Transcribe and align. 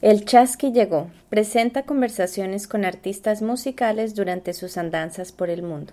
El 0.00 0.24
Chasqui 0.24 0.70
llegó, 0.70 1.10
presenta 1.28 1.82
conversaciones 1.82 2.68
con 2.68 2.84
artistas 2.84 3.42
musicales 3.42 4.14
durante 4.14 4.52
sus 4.52 4.76
andanzas 4.78 5.32
por 5.32 5.50
el 5.50 5.64
mundo. 5.64 5.92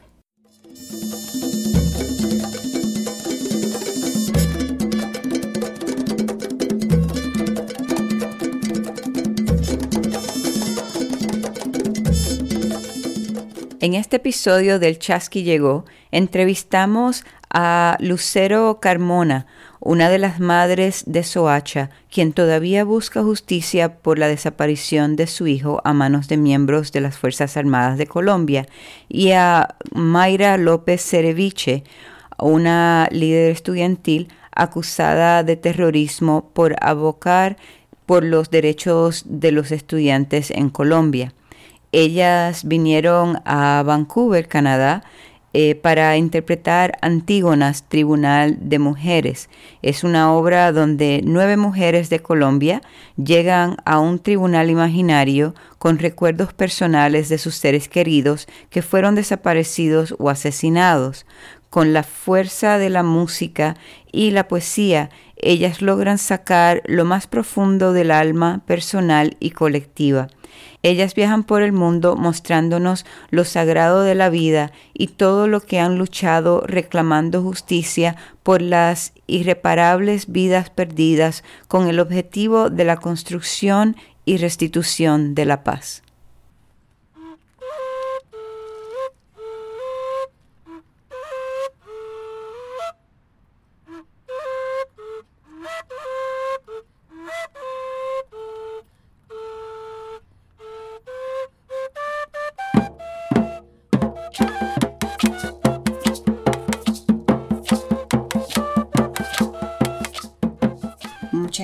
En 13.82 13.96
este 13.96 14.18
episodio 14.18 14.78
del 14.78 15.00
Chasqui 15.00 15.42
Llegó, 15.44 15.86
entrevistamos 16.12 17.24
a 17.50 17.98
Lucero 18.00 18.80
Carmona, 18.80 19.48
una 19.86 20.10
de 20.10 20.18
las 20.18 20.40
madres 20.40 21.04
de 21.06 21.22
Soacha, 21.22 21.92
quien 22.12 22.34
todavía 22.34 22.84
busca 22.84 23.22
justicia 23.22 24.00
por 24.00 24.18
la 24.18 24.28
desaparición 24.28 25.16
de 25.16 25.28
su 25.28 25.46
hijo 25.46 25.80
a 25.84 25.94
manos 25.94 26.28
de 26.28 26.38
miembros 26.38 26.92
de 26.92 27.02
las 27.02 27.20
Fuerzas 27.20 27.56
Armadas 27.56 28.00
de 28.00 28.08
Colombia, 28.08 28.68
y 29.10 29.34
a 29.34 29.76
Mayra 29.94 30.58
López 30.58 31.04
Cereviche, 31.04 31.84
una 32.40 33.08
líder 33.12 33.52
estudiantil 33.52 34.30
acusada 34.52 35.44
de 35.44 35.56
terrorismo 35.56 36.50
por 36.52 36.76
abocar 36.82 37.56
por 38.08 38.24
los 38.24 38.50
derechos 38.50 39.24
de 39.28 39.52
los 39.52 39.72
estudiantes 39.72 40.50
en 40.50 40.72
Colombia. 40.72 41.32
Ellas 41.92 42.64
vinieron 42.68 43.40
a 43.46 43.84
Vancouver, 43.86 44.48
Canadá, 44.48 45.04
eh, 45.58 45.74
para 45.74 46.18
interpretar 46.18 46.98
Antígonas, 47.02 47.88
Tribunal 47.88 48.58
de 48.60 48.78
Mujeres. 48.78 49.50
Es 49.82 50.04
una 50.04 50.34
obra 50.34 50.74
donde 50.74 51.22
nueve 51.24 51.56
mujeres 51.56 52.10
de 52.10 52.20
Colombia 52.20 52.82
llegan 53.16 53.78
a 53.86 54.00
un 54.00 54.20
tribunal 54.20 54.70
imaginario 54.70 55.56
con 55.78 55.98
recuerdos 55.98 56.52
personales 56.52 57.30
de 57.30 57.38
sus 57.38 57.56
seres 57.56 57.88
queridos 57.88 58.50
que 58.70 58.82
fueron 58.82 59.16
desaparecidos 59.16 60.14
o 60.20 60.30
asesinados. 60.30 61.26
Con 61.70 61.94
la 61.94 62.04
fuerza 62.04 62.78
de 62.78 62.90
la 62.90 63.04
música 63.04 63.78
y 64.12 64.32
la 64.32 64.50
poesía, 64.50 65.10
ellas 65.46 65.82
logran 65.82 66.18
sacar 66.18 66.82
lo 66.86 67.06
más 67.06 67.28
profundo 67.28 67.94
del 67.94 68.10
alma 68.10 68.62
personal 68.66 69.38
y 69.40 69.52
colectiva. 69.52 70.28
Ellas 70.82 71.14
viajan 71.14 71.44
por 71.44 71.62
el 71.62 71.72
mundo 71.72 72.16
mostrándonos 72.16 73.06
lo 73.30 73.46
sagrado 73.46 74.02
de 74.02 74.16
la 74.16 74.30
vida 74.30 74.72
y 74.94 75.08
todo 75.08 75.48
lo 75.48 75.62
que 75.62 75.80
han 75.80 75.98
luchado 75.98 76.62
reclamando 76.66 77.42
justicia 77.44 78.16
por 78.44 78.62
las 78.62 79.14
irreparables 79.28 80.32
vidas 80.32 80.70
perdidas 80.70 81.44
con 81.68 81.88
el 81.88 82.00
objetivo 82.00 82.70
de 82.70 82.84
la 82.84 82.98
construcción 82.98 83.96
y 84.26 84.38
restitución 84.38 85.36
de 85.36 85.46
la 85.46 85.64
paz. 85.64 86.05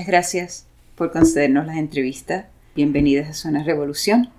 Muchas 0.02 0.14
gracias 0.14 0.66
por 0.96 1.12
concedernos 1.12 1.68
las 1.68 1.78
entrevistas. 1.78 2.46
Bienvenidas 2.74 3.30
a 3.30 3.34
Zona 3.36 3.64
Revolución. 3.64 4.30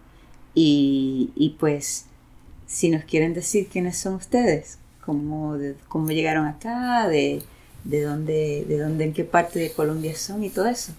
Y, 0.57 1.55
pues, 1.61 2.07
si 2.67 2.89
nos 2.89 3.05
quieren 3.05 3.33
decir 3.33 3.69
quiénes 3.69 3.97
son 3.97 4.15
ustedes, 4.15 4.79
cómo, 5.07 5.57
cómo 5.87 6.09
llegaron 6.09 6.49
acá, 6.49 7.07
de, 7.07 7.45
dónde, 7.85 8.65
de 8.67 8.77
dónde, 8.77 9.05
en 9.05 9.13
qué 9.13 9.23
parte 9.23 9.61
de 9.61 9.71
Colombia 9.71 10.17
son 10.17 10.43
y 10.43 10.51
todo 10.51 10.67
eso. 10.67 10.95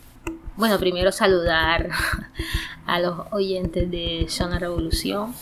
Bueno, 0.56 0.79
primero 0.79 1.12
saludar 1.12 1.90
a 2.85 3.02
los 3.02 3.19
oyentes 3.31 3.91
de 3.91 4.28
Zona 4.29 4.59
Revolución. 4.59 5.35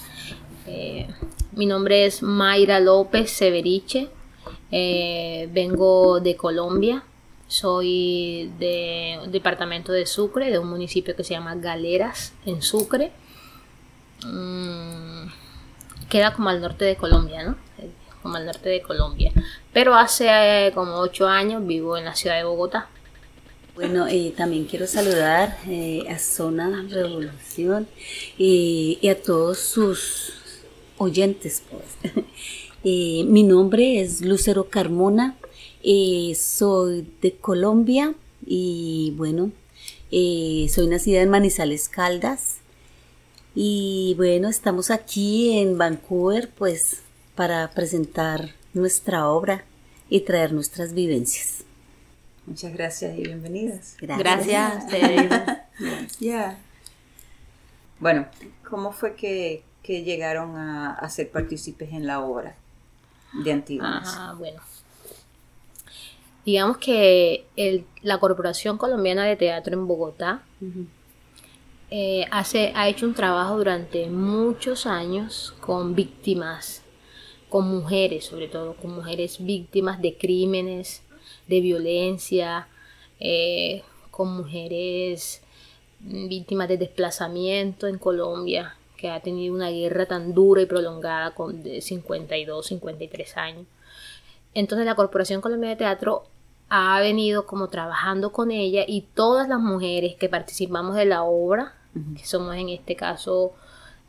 Eh, 0.66 1.06
mi 1.52 1.68
nombre 1.68 2.08
es 2.08 2.24
Mayra 2.24 2.80
López 2.80 3.30
Severiche. 3.30 4.10
Eh, 4.72 5.48
vengo 5.54 6.20
de 6.22 6.36
Colombia. 6.36 7.04
Soy 7.52 8.50
de 8.60 9.20
departamento 9.28 9.92
de 9.92 10.06
Sucre, 10.06 10.50
de 10.50 10.58
un 10.58 10.70
municipio 10.70 11.18
que 11.18 11.26
se 11.26 11.34
llama 11.34 11.56
Galeras, 11.56 12.32
en 12.46 12.62
Sucre. 12.62 13.12
Mm, 14.26 15.28
queda 16.08 16.34
como 16.34 16.48
al 16.48 16.62
norte 16.62 16.86
de 16.86 16.96
Colombia, 16.96 17.44
¿no? 17.44 17.58
Como 18.22 18.38
al 18.38 18.46
norte 18.46 18.70
de 18.70 18.82
Colombia. 18.82 19.34
Pero 19.74 19.96
hace 19.96 20.28
eh, 20.30 20.72
como 20.74 20.96
ocho 21.00 21.28
años 21.28 21.68
vivo 21.68 21.98
en 21.98 22.06
la 22.06 22.16
ciudad 22.16 22.38
de 22.38 22.46
Bogotá. 22.46 22.88
Bueno, 23.76 24.08
eh, 24.08 24.34
también 24.38 24.64
quiero 24.64 24.88
saludar 24.88 25.58
eh, 25.68 26.06
a 26.10 26.20
Zona 26.20 26.86
Revolución 26.90 27.86
y 28.38 29.06
a 29.10 29.22
todos 29.22 29.60
sus 29.60 30.36
oyentes. 30.98 31.64
Pues. 31.70 32.14
mi 32.86 33.44
nombre 33.44 34.00
es 34.00 34.22
Lucero 34.22 34.70
Carmona, 34.70 35.36
eh, 35.84 36.34
soy 36.36 37.08
de 37.22 37.36
Colombia 37.38 38.14
y 38.46 39.14
bueno, 39.18 39.52
eh, 40.12 40.68
soy 40.70 40.88
nacida 40.88 41.22
en 41.22 41.30
Manizales 41.30 41.90
Caldas. 41.90 42.58
Y 43.54 44.14
bueno, 44.18 44.50
estamos 44.50 44.92
aquí 44.92 45.60
en 45.60 45.78
Vancouver 45.78 46.50
pues 46.50 47.02
para 47.36 47.70
presentar 47.72 48.56
nuestra 48.74 49.28
obra 49.30 49.66
y 50.10 50.22
traer 50.22 50.54
nuestras 50.54 50.94
vivencias. 50.94 51.64
Muchas 52.46 52.74
gracias 52.74 53.18
y 53.18 53.24
bienvenidas. 53.24 53.98
Gracias. 54.00 54.86
gracias. 54.88 56.58
Bueno, 58.00 58.26
¿cómo 58.68 58.92
fue 58.92 59.14
que, 59.16 59.64
llegaron 59.84 60.58
a, 60.58 61.08
ser 61.12 61.30
partícipes 61.30 61.92
en 61.92 62.08
la 62.08 62.22
obra 62.22 62.56
de 63.44 63.52
Antígonas? 63.52 64.08
Ah, 64.18 64.34
bueno 64.36 64.60
digamos 66.46 66.78
que 66.78 67.46
la 68.02 68.20
Corporación 68.20 68.78
Colombiana 68.78 69.26
de 69.26 69.36
Teatro 69.36 69.74
en 69.74 69.88
Bogotá 69.88 70.44
eh, 71.90 72.26
hace, 72.32 72.72
ha 72.76 72.88
hecho 72.88 73.06
un 73.06 73.14
trabajo 73.14 73.58
durante 73.58 74.08
muchos 74.08 74.86
años 74.86 75.54
con 75.60 75.94
víctimas, 75.94 76.84
con 77.50 77.68
mujeres 77.68 78.26
sobre 78.26 78.48
todo, 78.48 78.76
con 78.76 78.96
mujeres 78.96 79.44
víctimas 79.44 80.02
de 80.02 80.18
crímenes, 80.18 81.04
de 81.48 81.62
violencia, 81.62 82.68
eh, 83.20 83.84
con 84.10 84.36
mujeres 84.36 85.42
víctimas 86.00 86.68
de 86.68 86.78
desplazamiento 86.78 87.88
en 87.88 87.98
Colombia, 87.98 88.78
que 88.98 89.10
ha 89.10 89.20
tenido 89.20 89.54
una 89.54 89.70
guerra 89.70 90.06
tan 90.06 90.34
dura 90.34 90.62
y 90.62 90.66
prolongada 90.66 91.36
con 91.36 91.62
de 91.62 91.82
52, 91.82 92.66
53 92.66 93.38
años. 93.38 93.66
Entonces 94.54 94.86
la 94.86 94.96
Corporación 94.96 95.42
Colombiana 95.42 95.76
de 95.76 95.80
Teatro 95.80 96.31
ha 96.74 97.02
venido 97.02 97.46
como 97.46 97.68
trabajando 97.68 98.32
con 98.32 98.50
ella 98.50 98.86
y 98.88 99.02
todas 99.02 99.50
las 99.50 99.60
mujeres 99.60 100.16
que 100.16 100.30
participamos 100.30 100.96
de 100.96 101.04
la 101.04 101.24
obra, 101.24 101.76
que 102.16 102.26
somos 102.26 102.56
en 102.56 102.70
este 102.70 102.96
caso 102.96 103.52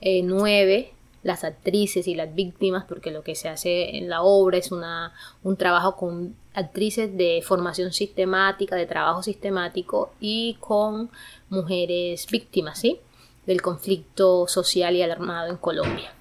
eh, 0.00 0.22
nueve, 0.22 0.92
las 1.24 1.42
actrices 1.42 2.06
y 2.06 2.14
las 2.14 2.32
víctimas, 2.32 2.84
porque 2.88 3.10
lo 3.10 3.24
que 3.24 3.34
se 3.34 3.48
hace 3.48 3.96
en 3.96 4.08
la 4.08 4.22
obra 4.22 4.58
es 4.58 4.70
una, 4.70 5.12
un 5.42 5.56
trabajo 5.56 5.96
con 5.96 6.36
actrices 6.54 7.16
de 7.16 7.42
formación 7.44 7.92
sistemática, 7.92 8.76
de 8.76 8.86
trabajo 8.86 9.24
sistemático 9.24 10.12
y 10.20 10.56
con 10.60 11.10
mujeres 11.50 12.28
víctimas, 12.30 12.78
¿sí? 12.78 13.00
Del 13.44 13.60
conflicto 13.60 14.46
social 14.46 14.94
y 14.94 15.02
alarmado 15.02 15.50
en 15.50 15.56
Colombia. 15.56 16.12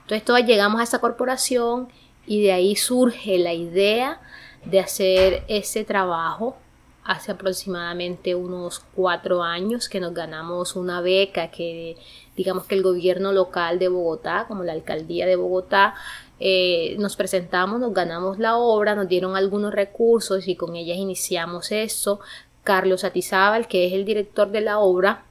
Entonces, 0.00 0.24
todas 0.24 0.46
llegamos 0.46 0.80
a 0.80 0.84
esa 0.84 1.02
corporación 1.02 1.88
y 2.26 2.40
de 2.40 2.52
ahí 2.52 2.74
surge 2.74 3.36
la 3.36 3.52
idea 3.52 4.18
de 4.64 4.80
hacer 4.80 5.44
ese 5.48 5.84
trabajo 5.84 6.56
hace 7.04 7.32
aproximadamente 7.32 8.34
unos 8.34 8.80
cuatro 8.94 9.42
años 9.42 9.88
que 9.88 9.98
nos 9.98 10.14
ganamos 10.14 10.76
una 10.76 11.00
beca 11.00 11.50
que 11.50 11.96
digamos 12.36 12.64
que 12.64 12.76
el 12.76 12.82
gobierno 12.82 13.32
local 13.32 13.78
de 13.78 13.88
Bogotá, 13.88 14.44
como 14.46 14.62
la 14.62 14.72
alcaldía 14.72 15.26
de 15.26 15.36
Bogotá, 15.36 15.94
eh, 16.38 16.96
nos 16.98 17.16
presentamos, 17.16 17.80
nos 17.80 17.92
ganamos 17.92 18.38
la 18.38 18.56
obra, 18.56 18.94
nos 18.94 19.08
dieron 19.08 19.36
algunos 19.36 19.72
recursos 19.72 20.46
y 20.48 20.56
con 20.56 20.76
ellas 20.76 20.96
iniciamos 20.96 21.72
eso. 21.72 22.20
Carlos 22.64 23.04
Atizábal, 23.04 23.66
que 23.66 23.86
es 23.86 23.92
el 23.92 24.04
director 24.04 24.50
de 24.50 24.60
la 24.60 24.78
obra, 24.78 25.24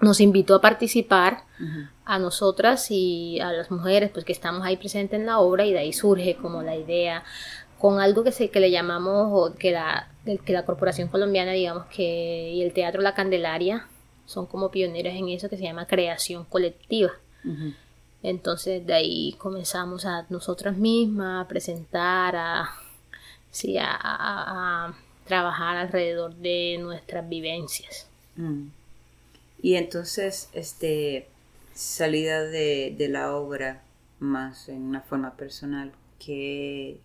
nos 0.00 0.20
invitó 0.20 0.54
a 0.54 0.60
participar 0.60 1.44
a 2.04 2.18
nosotras 2.18 2.90
y 2.90 3.40
a 3.40 3.52
las 3.52 3.70
mujeres 3.70 4.10
pues 4.12 4.24
que 4.24 4.32
estamos 4.32 4.66
ahí 4.66 4.76
presentes 4.76 5.18
en 5.18 5.26
la 5.26 5.38
obra 5.38 5.64
y 5.64 5.72
de 5.72 5.78
ahí 5.78 5.92
surge 5.92 6.36
como 6.36 6.62
la 6.62 6.76
idea 6.76 7.24
con 7.84 8.00
algo 8.00 8.24
que, 8.24 8.32
se, 8.32 8.48
que 8.48 8.60
le 8.60 8.70
llamamos, 8.70 9.54
que 9.56 9.70
la, 9.70 10.08
que 10.24 10.52
la 10.54 10.64
Corporación 10.64 11.08
Colombiana, 11.08 11.52
digamos 11.52 11.84
que, 11.94 12.50
y 12.50 12.62
el 12.62 12.72
Teatro 12.72 13.02
La 13.02 13.12
Candelaria, 13.12 13.86
son 14.24 14.46
como 14.46 14.70
pioneras 14.70 15.14
en 15.14 15.28
eso 15.28 15.50
que 15.50 15.58
se 15.58 15.64
llama 15.64 15.86
creación 15.86 16.46
colectiva. 16.46 17.12
Entonces 18.22 18.86
de 18.86 18.94
ahí 18.94 19.34
comenzamos 19.36 20.06
a 20.06 20.24
nosotras 20.30 20.78
mismas 20.78 21.44
a 21.44 21.46
presentar, 21.46 22.34
a, 22.36 22.70
sí, 23.50 23.76
a, 23.78 24.94
trabajar 25.26 25.76
alrededor 25.76 26.34
de 26.36 26.78
nuestras 26.80 27.28
vivencias. 27.28 28.08
Mm. 28.36 28.68
Y 29.60 29.74
entonces, 29.74 30.48
este, 30.54 31.28
salida 31.74 32.44
de, 32.44 32.96
la 33.10 33.36
obra 33.36 33.82
más 34.20 34.70
en 34.70 34.80
una 34.80 35.02
forma 35.02 35.36
personal, 35.36 35.92
¿qué, 36.18 36.98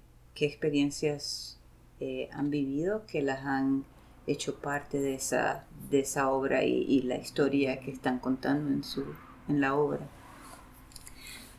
experiencias 0.46 1.58
eh, 2.00 2.30
han 2.32 2.50
vivido 2.50 3.06
que 3.06 3.22
las 3.22 3.46
han 3.46 3.86
hecho 4.28 4.56
parte 4.56 5.00
de 5.00 5.16
esa, 5.16 5.66
de 5.90 6.02
esa 6.02 6.30
obra 6.30 6.64
y, 6.64 7.02
la 7.02 7.18
historia 7.18 7.80
que 7.80 7.92
están 7.92 8.20
contando 8.20 8.72
en, 8.72 8.84
su, 8.84 9.04
en 9.48 9.60
la 9.60 9.76
obra? 9.76 10.00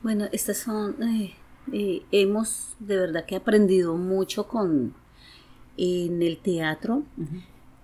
Bueno, 0.03 0.27
estas 0.32 0.59
son, 0.59 1.03
eh, 1.03 1.35
eh, 1.73 2.03
hemos 2.12 2.77
de 2.79 2.97
verdad 2.97 3.27
que 3.27 3.37
aprendido 3.37 3.97
mucho 3.97 4.47
con 4.47 4.94
en 5.76 6.23
el 6.23 6.38
teatro, 6.38 7.05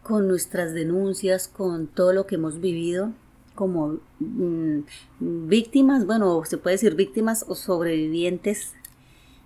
con 0.02 0.28
nuestras 0.28 0.74
denuncias, 0.74 1.48
con 1.48 1.86
todo 1.86 2.12
lo 2.12 2.26
que 2.26 2.34
hemos 2.34 2.60
vivido 2.60 3.12
como 3.56 3.98
mm, 4.20 4.80
víctimas, 5.18 6.06
bueno, 6.06 6.44
se 6.44 6.58
puede 6.58 6.74
decir 6.74 6.94
víctimas 6.94 7.44
o 7.48 7.56
sobrevivientes 7.56 8.75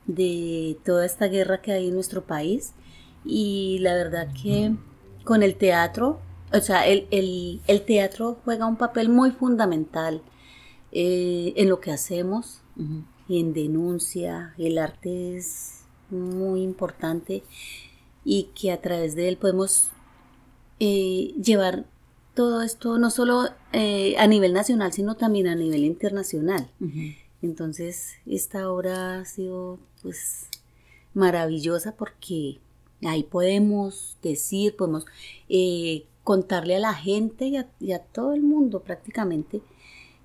de 0.07 0.79
toda 0.85 1.07
esta 1.07 1.27
guerra 1.27 1.61
que 1.61 1.73
hay 1.73 1.89
en 1.89 1.95
nuestro 1.95 2.25
país. 2.25 2.73
Y 3.25 3.79
la 3.81 3.95
verdad 3.95 4.29
que 4.43 4.75
con 5.25 5.43
el 5.43 5.57
teatro, 5.57 6.21
o 6.53 6.61
sea, 6.61 6.87
el, 6.87 7.61
teatro 7.87 8.39
juega 8.45 8.67
un 8.67 8.77
papel 8.77 9.09
muy 9.09 9.31
fundamental 9.31 10.23
eh, 10.93 11.53
en 11.57 11.69
lo 11.69 11.81
que 11.81 11.93
hacemos, 11.93 12.63
en 13.29 13.53
denuncia. 13.53 14.55
El 14.59 14.79
arte 14.79 15.37
es 15.37 15.85
muy 16.11 16.63
importante 16.63 17.43
y 18.25 18.51
que 18.55 18.73
a 18.73 18.81
través 18.81 19.15
de 19.15 19.29
él 19.29 19.37
podemos 19.37 19.91
eh, 20.79 21.35
llevar 21.41 21.85
todo 22.35 22.63
esto 22.63 22.99
no 22.99 23.11
solo 23.11 23.49
eh, 23.73 24.17
a 24.19 24.27
nivel 24.27 24.53
nacional, 24.53 24.93
sino 24.93 25.17
también 25.17 25.47
a 25.47 25.55
nivel 25.55 25.85
internacional. 25.85 26.71
Entonces, 27.43 28.15
esta 28.27 28.71
obra 28.71 29.21
ha 29.21 29.25
sido 29.25 29.79
pues 30.03 30.47
maravillosa 31.15 31.97
porque 31.97 32.59
ahí 33.03 33.23
podemos 33.23 34.17
decir, 34.23 34.77
podemos 34.77 35.07
eh, 35.49 36.05
contarle 36.25 36.77
a 36.77 36.81
la 36.81 36.95
gente 36.95 37.67
y 37.81 37.93
a, 37.93 37.99
todo 37.99 38.35
el 38.35 38.43
mundo 38.43 38.81
prácticamente 38.81 39.63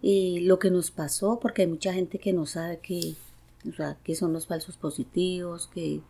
eh, 0.03 0.39
lo 0.41 0.59
que 0.59 0.71
nos 0.71 0.91
pasó, 0.91 1.39
porque 1.39 1.63
hay 1.63 1.67
mucha 1.67 1.93
gente 1.93 2.19
que 2.19 2.33
no 2.33 2.45
sabe 2.45 2.79
que, 2.79 3.15
que 4.03 4.15
son 4.15 4.33
los 4.33 4.45
falsos 4.45 4.77
positivos, 4.77 5.67
que, 5.73 6.01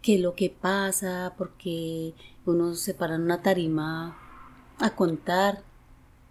que 0.00 0.18
lo 0.18 0.34
que 0.34 0.50
pasa, 0.50 1.34
porque 1.36 2.14
uno 2.46 2.74
se 2.74 2.94
para 2.94 3.16
en 3.16 3.22
una 3.22 3.42
tarima 3.42 4.16
a 4.78 4.94
contar. 4.94 5.62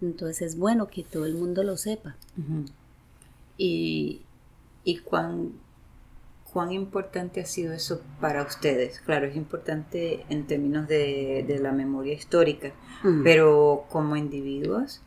Entonces 0.02 0.42
es 0.42 0.58
bueno 0.58 0.88
que 0.88 1.04
todo 1.04 1.26
el 1.26 1.36
mundo 1.36 1.64
lo 1.64 1.78
sepa. 1.78 2.16
Y, 3.58 4.22
y 4.84 4.98
cuán, 4.98 5.54
cuán 6.54 6.72
importante 6.72 7.42
ha 7.42 7.46
sido 7.46 7.74
eso 7.74 8.02
para 8.22 8.44
ustedes. 8.44 9.00
Claro, 9.00 9.26
es 9.26 9.36
importante 9.36 10.26
en 10.30 10.46
términos 10.46 10.88
de, 10.88 11.60
la 11.60 11.72
memoria 11.72 12.14
histórica, 12.14 12.72
pero 13.24 13.86
como 13.90 14.16
individuos, 14.16 15.02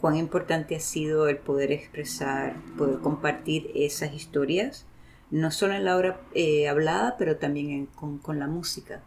cuán 0.00 0.16
importante 0.16 0.74
ha 0.74 0.80
sido 0.80 1.28
el 1.28 1.36
poder 1.36 1.70
expresar, 1.70 2.56
poder 2.78 3.00
compartir 3.00 3.70
esas 3.74 4.14
historias, 4.14 4.86
no 5.30 5.50
solo 5.50 5.74
en 5.74 5.84
la 5.84 5.96
obra 5.96 6.20
eh, 6.34 6.68
hablada, 6.68 7.16
pero 7.18 7.36
también 7.36 7.86
con, 7.86 8.18
con 8.18 8.38
la 8.38 8.46
música. 8.46 9.02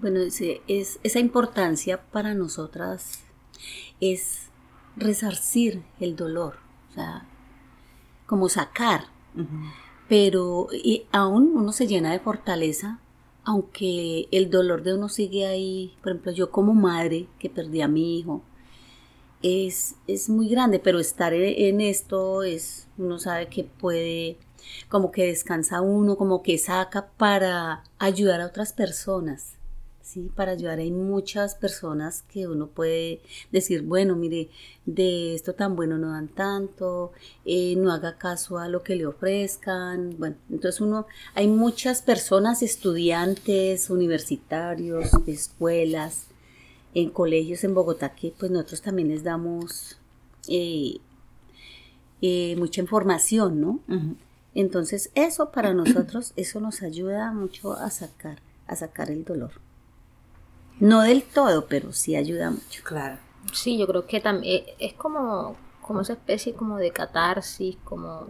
Bueno, 0.00 0.20
es, 0.20 0.98
esa 1.02 1.18
importancia 1.18 2.02
para 2.10 2.34
nosotras 2.34 3.22
es 4.00 4.48
resarcir 4.96 5.82
el 6.00 6.16
dolor, 6.16 6.56
o 6.90 6.94
sea, 6.94 7.26
como 8.26 8.48
sacar. 8.48 9.04
Pero 10.10 10.66
aún 11.12 11.52
uno 11.54 11.72
se 11.72 11.86
llena 11.86 12.10
de 12.10 12.18
fortaleza, 12.18 12.98
aunque 13.44 14.26
el 14.32 14.50
dolor 14.50 14.82
de 14.82 14.94
uno 14.94 15.08
sigue 15.08 15.46
ahí. 15.46 15.94
Por 16.02 16.10
ejemplo, 16.10 16.32
yo 16.32 16.50
como 16.50 16.74
madre 16.74 17.28
que 17.38 17.48
perdí 17.48 17.80
a 17.80 17.86
mi 17.86 18.18
hijo, 18.18 18.42
es, 19.42 19.94
es 20.08 20.28
muy 20.28 20.48
grande, 20.48 20.80
pero 20.80 20.98
estar 20.98 21.32
e, 21.32 21.68
en 21.68 21.80
esto 21.80 22.42
es, 22.42 22.88
uno 22.98 23.20
sabe 23.20 23.46
que 23.46 23.62
puede, 23.62 24.36
como 24.88 25.12
que 25.12 25.26
descansa 25.26 25.80
uno, 25.80 26.16
como 26.16 26.42
que 26.42 26.58
saca 26.58 27.10
para 27.16 27.84
ayudar 28.00 28.40
a 28.40 28.46
otras 28.46 28.72
personas. 28.72 29.59
¿Sí? 30.10 30.30
Para 30.34 30.52
ayudar 30.52 30.80
hay 30.80 30.90
muchas 30.90 31.54
personas 31.54 32.22
que 32.22 32.48
uno 32.48 32.66
puede 32.66 33.20
decir, 33.52 33.82
bueno, 33.82 34.16
mire, 34.16 34.50
de 34.86 35.34
esto 35.34 35.54
tan 35.54 35.76
bueno 35.76 35.98
no 35.98 36.10
dan 36.10 36.28
tanto, 36.28 37.12
eh, 37.44 37.76
no 37.76 37.92
haga 37.92 38.18
caso 38.18 38.58
a 38.58 38.68
lo 38.68 38.82
que 38.82 38.96
le 38.96 39.06
ofrezcan. 39.06 40.16
Bueno, 40.18 40.36
entonces 40.50 40.80
uno, 40.80 41.06
hay 41.34 41.46
muchas 41.46 42.02
personas, 42.02 42.62
estudiantes, 42.62 43.88
universitarios, 43.90 45.10
escuelas, 45.26 46.26
en 46.92 47.10
colegios 47.10 47.62
en 47.62 47.74
Bogotá 47.74 48.14
que 48.16 48.34
pues 48.36 48.50
nosotros 48.50 48.82
también 48.82 49.08
les 49.08 49.22
damos 49.22 49.96
eh, 50.48 50.96
eh, 52.20 52.56
mucha 52.58 52.80
información, 52.80 53.60
¿no? 53.60 53.80
Entonces 54.54 55.10
eso 55.14 55.52
para 55.52 55.72
nosotros, 55.72 56.32
eso 56.34 56.58
nos 56.58 56.82
ayuda 56.82 57.32
mucho 57.32 57.74
a 57.74 57.90
sacar, 57.90 58.38
a 58.66 58.74
sacar 58.74 59.10
el 59.10 59.24
dolor. 59.24 59.52
No 60.80 61.02
del 61.02 61.22
todo, 61.22 61.66
pero 61.66 61.92
sí 61.92 62.16
ayuda 62.16 62.50
mucho. 62.50 62.82
Claro. 62.82 63.18
Sí, 63.52 63.78
yo 63.78 63.86
creo 63.86 64.06
que 64.06 64.20
también 64.20 64.64
eh, 64.66 64.74
es 64.78 64.94
como, 64.94 65.56
como 65.82 66.00
esa 66.00 66.14
especie 66.14 66.54
como 66.54 66.78
de 66.78 66.90
catarsis, 66.90 67.76
como, 67.84 68.26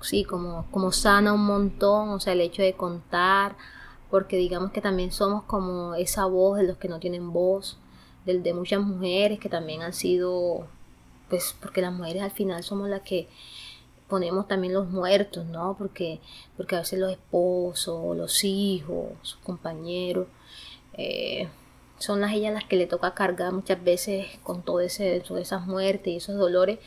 sí, 0.00 0.24
como, 0.24 0.66
como 0.70 0.92
sana 0.92 1.32
un 1.32 1.44
montón, 1.44 2.10
o 2.10 2.20
sea, 2.20 2.32
el 2.34 2.40
hecho 2.40 2.62
de 2.62 2.74
contar, 2.74 3.56
porque 4.10 4.36
digamos 4.36 4.70
que 4.70 4.80
también 4.80 5.10
somos 5.10 5.42
como 5.44 5.94
esa 5.94 6.26
voz 6.26 6.58
de 6.58 6.64
los 6.64 6.76
que 6.76 6.88
no 6.88 7.00
tienen 7.00 7.32
voz, 7.32 7.78
del 8.24 8.42
de 8.42 8.54
muchas 8.54 8.80
mujeres 8.80 9.40
que 9.40 9.48
también 9.48 9.82
han 9.82 9.92
sido, 9.92 10.66
pues, 11.28 11.56
porque 11.60 11.80
las 11.80 11.92
mujeres 11.92 12.22
al 12.22 12.30
final 12.30 12.62
somos 12.62 12.88
las 12.88 13.02
que 13.02 13.28
ponemos 14.08 14.46
también 14.46 14.74
los 14.74 14.88
muertos, 14.88 15.46
¿no? 15.46 15.74
Porque, 15.76 16.20
porque 16.56 16.76
a 16.76 16.80
veces 16.80 16.98
los 16.98 17.10
esposos, 17.10 18.16
los 18.16 18.44
hijos, 18.44 19.12
sus 19.22 19.38
compañeros, 19.40 20.28
eh, 20.96 21.48
son 21.98 22.20
las 22.20 22.32
ellas 22.32 22.52
las 22.52 22.64
que 22.64 22.76
le 22.76 22.86
toca 22.86 23.14
cargar 23.14 23.52
muchas 23.52 23.82
veces 23.82 24.26
con 24.42 24.62
todo 24.62 24.80
ese, 24.80 25.20
todas 25.20 25.42
esas 25.42 25.66
muertes 25.66 26.12
y 26.12 26.16
esos 26.16 26.36
dolores. 26.36 26.78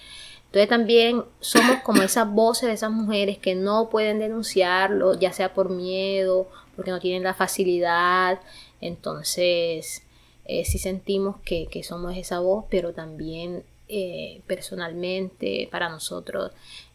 Entonces 0.46 0.70
también 0.70 1.24
somos 1.40 1.78
como 1.84 2.02
esas 2.02 2.32
voces 2.32 2.68
de 2.68 2.74
esas 2.74 2.92
mujeres 2.92 3.38
que 3.38 3.56
no 3.56 3.90
pueden 3.90 4.20
denunciarlo, 4.20 5.18
ya 5.20 5.32
sea 5.32 5.54
por 5.54 5.70
miedo, 5.70 6.48
porque 6.76 6.92
no 6.92 7.00
tienen 7.00 7.24
la 7.24 7.34
facilidad. 7.34 8.40
Entonces 8.82 10.04
eh, 10.46 10.66
sí 10.66 10.80
sentimos 10.80 11.38
que, 11.42 11.68
somos 11.84 12.18
esa 12.18 12.40
voz, 12.40 12.66
pero 12.70 12.94
también 12.94 13.64
eh, 13.88 14.42
personalmente 14.48 15.68
para 15.72 15.90
nosotros 15.90 16.52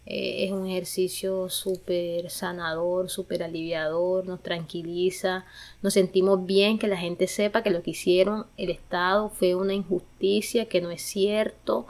eh, 0.07 0.45
es 0.45 0.53
un 0.53 0.67
ejercicio 0.67 1.49
súper 1.49 2.29
sanador, 2.29 3.09
súper 3.09 3.43
aliviador, 3.43 4.27
nos 4.27 4.43
tranquiliza, 4.43 5.47
nos 5.83 5.95
sentimos 5.95 6.45
bien 6.45 6.79
que 6.79 6.89
la 6.89 6.99
gente 6.99 7.27
sepa 7.27 7.63
que 7.63 7.71
lo 7.71 7.83
que 7.83 7.93
hicieron 7.93 8.47
el 8.59 8.71
Estado 8.71 9.31
fue 9.31 9.55
una 9.55 9.73
injusticia, 9.73 10.67
que 10.67 10.83
no 10.83 10.91
es 10.91 11.01
cierto, 11.01 11.87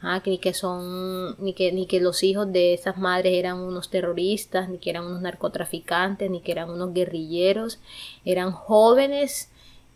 ah, 0.00 0.20
que 0.22 0.30
ni 0.30 0.38
que 0.38 0.54
son, 0.54 1.34
ni 1.42 1.54
que, 1.54 1.72
ni 1.72 1.86
que 1.86 2.00
los 2.00 2.22
hijos 2.22 2.52
de 2.52 2.72
esas 2.72 2.98
madres 2.98 3.34
eran 3.34 3.58
unos 3.58 3.90
terroristas, 3.90 4.68
ni 4.68 4.78
que 4.78 4.90
eran 4.90 5.04
unos 5.04 5.22
narcotraficantes, 5.22 6.30
ni 6.30 6.40
que 6.42 6.52
eran 6.52 6.70
unos 6.70 6.94
guerrilleros, 6.94 7.80
eran 8.24 8.52
jóvenes 8.52 9.50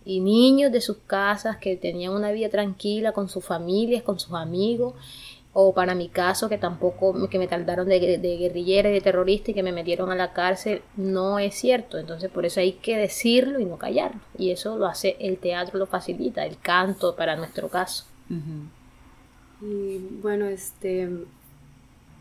y 0.04 0.18
niños 0.18 0.72
de 0.72 0.80
sus 0.80 0.96
casas 1.06 1.58
que 1.58 1.76
tenían 1.76 2.14
una 2.14 2.32
vida 2.32 2.48
tranquila 2.48 3.12
con 3.12 3.28
sus 3.28 3.44
familias, 3.44 4.02
con 4.02 4.18
sus 4.18 4.32
amigos 4.32 4.94
o 5.52 5.74
para 5.74 5.94
mi 5.94 6.08
caso 6.08 6.48
que 6.48 6.58
tampoco 6.58 7.28
que 7.28 7.38
me 7.38 7.48
tardaron 7.48 7.88
de, 7.88 7.98
guerrillera 7.98 8.90
y 8.90 8.92
de 8.92 9.00
terrorista 9.00 9.50
y 9.50 9.54
que 9.54 9.64
me 9.64 9.72
metieron 9.72 10.10
a 10.10 10.14
la 10.14 10.32
cárcel 10.32 10.82
no 10.96 11.38
es 11.38 11.54
cierto. 11.54 11.98
Entonces 11.98 12.30
por 12.30 12.46
eso 12.46 12.60
hay 12.60 12.72
que 12.72 12.96
decirlo 12.96 13.58
y 13.58 13.64
no 13.64 13.76
callarlo 13.76 14.20
y 14.38 14.50
eso 14.50 14.78
lo 14.78 14.86
hace 14.86 15.16
el 15.18 15.38
teatro 15.38 15.78
lo 15.78 15.86
facilita 15.86 16.44
el 16.44 16.58
canto 16.58 17.16
para 17.16 17.36
nuestro 17.36 17.68
caso. 17.68 18.04
Y 19.60 19.98
bueno 20.22 20.46
este 20.46 21.08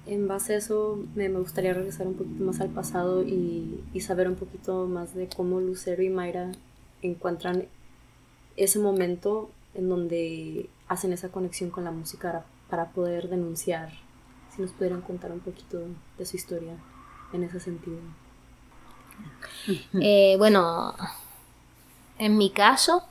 en 0.08 0.28
base 0.28 0.56
a 0.56 0.58
eso 0.58 1.00
me, 1.14 1.30
gustaría 1.30 1.74
regresar 1.74 2.08
un 2.08 2.16
poquito 2.16 2.44
más 2.44 2.60
al 2.62 2.70
pasado 2.70 3.22
y, 3.22 3.84
y 3.94 4.00
saber 4.00 4.28
un 4.28 4.36
poquito 4.36 4.88
más 4.88 5.14
de 5.14 5.28
cómo 5.28 5.60
Lucero 5.60 6.02
y 6.02 6.10
Mayra 6.10 6.52
encuentran 7.04 7.66
ese 8.58 8.80
momento 8.80 9.52
en 9.76 9.88
donde 9.88 10.68
hacen 10.88 11.14
esa 11.14 11.30
conexión 11.30 11.70
con 11.70 11.84
la 11.84 11.92
música 11.92 12.44
para 12.70 12.90
poder 12.92 13.30
denunciar. 13.30 13.92
Si 14.56 14.62
nos 14.62 14.72
pudieran 14.72 15.02
contar 15.02 15.32
un 15.32 15.40
poquito 15.40 15.82
de 16.18 16.26
su 16.26 16.36
historia 16.36 16.76
en 17.34 17.44
ese 17.44 17.60
sentido. 17.60 18.00
Eh, 20.02 20.36
bueno, 20.38 20.94
en 22.18 22.38
mi 22.38 22.50
caso, 22.50 23.04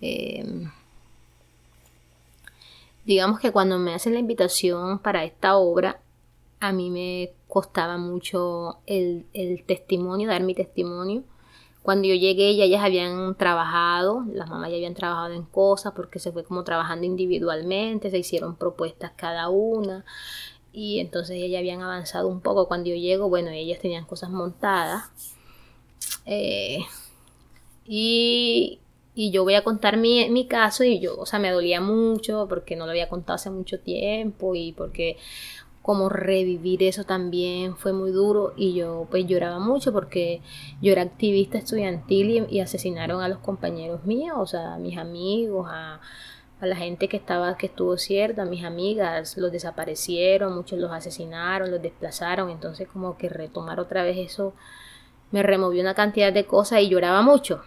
em, 0.00 0.70
digamos 3.04 3.40
que 3.40 3.52
cuando 3.52 3.78
me 3.78 3.94
hacen 3.94 4.14
la 4.14 4.20
invitación 4.20 4.98
para 4.98 5.24
esta 5.24 5.56
obra, 5.56 6.00
a 6.60 6.72
mí 6.72 6.90
me 6.90 7.32
costaba 7.48 7.98
mucho 7.98 8.78
el, 8.86 9.26
testimonio, 9.66 10.28
dar 10.28 10.42
mi 10.42 10.54
testimonio. 10.54 11.22
Cuando 11.84 12.08
yo 12.08 12.14
llegué 12.14 12.56
ya 12.56 12.64
ellas 12.64 12.82
habían 12.82 13.34
trabajado, 13.34 14.24
las 14.32 14.48
mamás 14.48 14.70
ya 14.70 14.76
habían 14.76 14.94
trabajado 14.94 15.34
en 15.34 15.42
cosas 15.42 15.92
porque 15.94 16.18
se 16.18 16.32
fue 16.32 16.42
como 16.42 16.64
trabajando 16.64 17.04
individualmente, 17.04 18.10
se 18.10 18.16
hicieron 18.16 18.56
propuestas 18.56 19.12
cada 19.14 19.50
una 19.50 20.02
y 20.72 20.98
entonces 20.98 21.36
ellas 21.36 21.58
habían 21.58 21.82
avanzado 21.82 22.28
un 22.28 22.40
poco. 22.40 22.68
Cuando 22.68 22.88
yo 22.88 22.96
llego, 22.96 23.28
bueno, 23.28 23.50
ellas 23.50 23.80
tenían 23.80 24.06
cosas 24.06 24.30
montadas. 24.30 25.10
Eh, 26.24 26.78
y, 27.84 28.80
yo 29.14 29.44
voy 29.44 29.54
a 29.54 29.62
contar 29.62 29.98
mi, 29.98 30.30
mi, 30.30 30.46
caso 30.46 30.84
y 30.84 31.00
yo, 31.00 31.18
o 31.18 31.26
sea, 31.26 31.38
me 31.38 31.50
dolía 31.50 31.82
mucho 31.82 32.46
porque 32.48 32.76
no 32.76 32.86
lo 32.86 32.92
había 32.92 33.10
contado 33.10 33.34
hace 33.34 33.50
mucho 33.50 33.78
tiempo 33.78 34.54
y 34.54 34.72
porque 34.72 35.18
como 35.84 36.08
revivir 36.08 36.82
eso 36.82 37.04
también 37.04 37.76
fue 37.76 37.92
muy 37.92 38.10
duro 38.10 38.54
y 38.56 38.72
yo 38.72 39.06
pues 39.10 39.26
lloraba 39.26 39.58
mucho 39.58 39.92
porque 39.92 40.40
yo 40.80 40.92
era 40.92 41.02
activista 41.02 41.58
estudiantil 41.58 42.46
y, 42.48 42.60
asesinaron 42.60 43.20
a 43.20 43.28
los 43.28 43.36
compañeros 43.40 44.02
míos, 44.06 44.34
o 44.38 44.46
sea, 44.46 44.76
a 44.76 44.78
mis 44.78 44.96
amigos, 44.96 45.66
a, 45.70 46.00
a 46.58 46.66
la 46.66 46.74
gente 46.74 47.06
que 47.06 47.18
estaba, 47.18 47.58
que 47.58 47.66
estuvo 47.66 47.98
cierta, 47.98 48.44
a 48.44 48.46
mis 48.46 48.64
amigas, 48.64 49.36
los 49.36 49.52
desaparecieron, 49.52 50.54
muchos 50.54 50.78
los 50.78 50.90
asesinaron, 50.90 51.70
los 51.70 51.82
desplazaron, 51.82 52.48
entonces 52.48 52.88
como 52.88 53.18
que 53.18 53.28
retomar 53.28 53.78
otra 53.78 54.04
vez 54.04 54.16
eso 54.16 54.54
me 55.32 55.42
removió 55.42 55.82
una 55.82 55.92
cantidad 55.92 56.32
de 56.32 56.46
cosas 56.46 56.80
y 56.80 56.88
lloraba 56.88 57.20
mucho. 57.20 57.62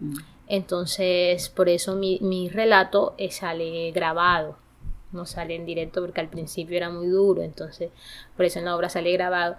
Mm. 0.00 0.16
Entonces, 0.48 1.48
por 1.50 1.68
eso 1.68 1.94
mi, 1.94 2.18
mi 2.20 2.48
relato 2.48 3.14
sale 3.30 3.92
grabado 3.92 4.56
no 5.12 5.26
sale 5.26 5.54
en 5.54 5.66
directo 5.66 6.00
porque 6.00 6.20
al 6.20 6.28
principio 6.28 6.76
era 6.76 6.90
muy 6.90 7.08
duro, 7.08 7.42
entonces 7.42 7.90
por 8.36 8.44
eso 8.44 8.58
en 8.58 8.66
la 8.66 8.76
obra 8.76 8.88
sale 8.88 9.12
grabado. 9.12 9.56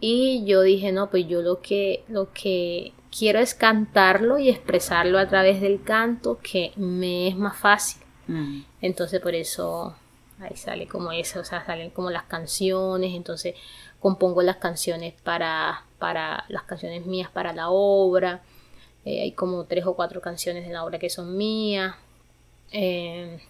Y 0.00 0.44
yo 0.44 0.62
dije, 0.62 0.92
no, 0.92 1.10
pues 1.10 1.26
yo 1.28 1.40
lo 1.40 1.60
que, 1.60 2.04
lo 2.08 2.32
que 2.32 2.92
quiero 3.16 3.38
es 3.38 3.54
cantarlo 3.54 4.38
y 4.38 4.48
expresarlo 4.48 5.18
a 5.18 5.28
través 5.28 5.60
del 5.60 5.82
canto, 5.82 6.38
que 6.42 6.72
me 6.76 7.28
es 7.28 7.36
más 7.36 7.56
fácil. 7.56 8.02
Mm. 8.26 8.62
Entonces 8.80 9.20
por 9.20 9.34
eso 9.34 9.94
ahí 10.40 10.56
sale 10.56 10.86
como 10.86 11.12
eso, 11.12 11.40
o 11.40 11.44
sea, 11.44 11.64
salen 11.64 11.90
como 11.90 12.10
las 12.10 12.24
canciones, 12.24 13.14
entonces 13.14 13.54
compongo 14.00 14.42
las 14.42 14.56
canciones 14.56 15.14
para, 15.22 15.84
para 15.98 16.44
las 16.48 16.64
canciones 16.64 17.06
mías 17.06 17.30
para 17.30 17.52
la 17.52 17.70
obra. 17.70 18.42
Eh, 19.04 19.22
hay 19.22 19.32
como 19.32 19.64
tres 19.64 19.86
o 19.86 19.94
cuatro 19.94 20.20
canciones 20.20 20.66
de 20.66 20.72
la 20.72 20.84
obra 20.84 20.98
que 20.98 21.10
son 21.10 21.36
mías. 21.36 21.94
Eh, 22.72 23.40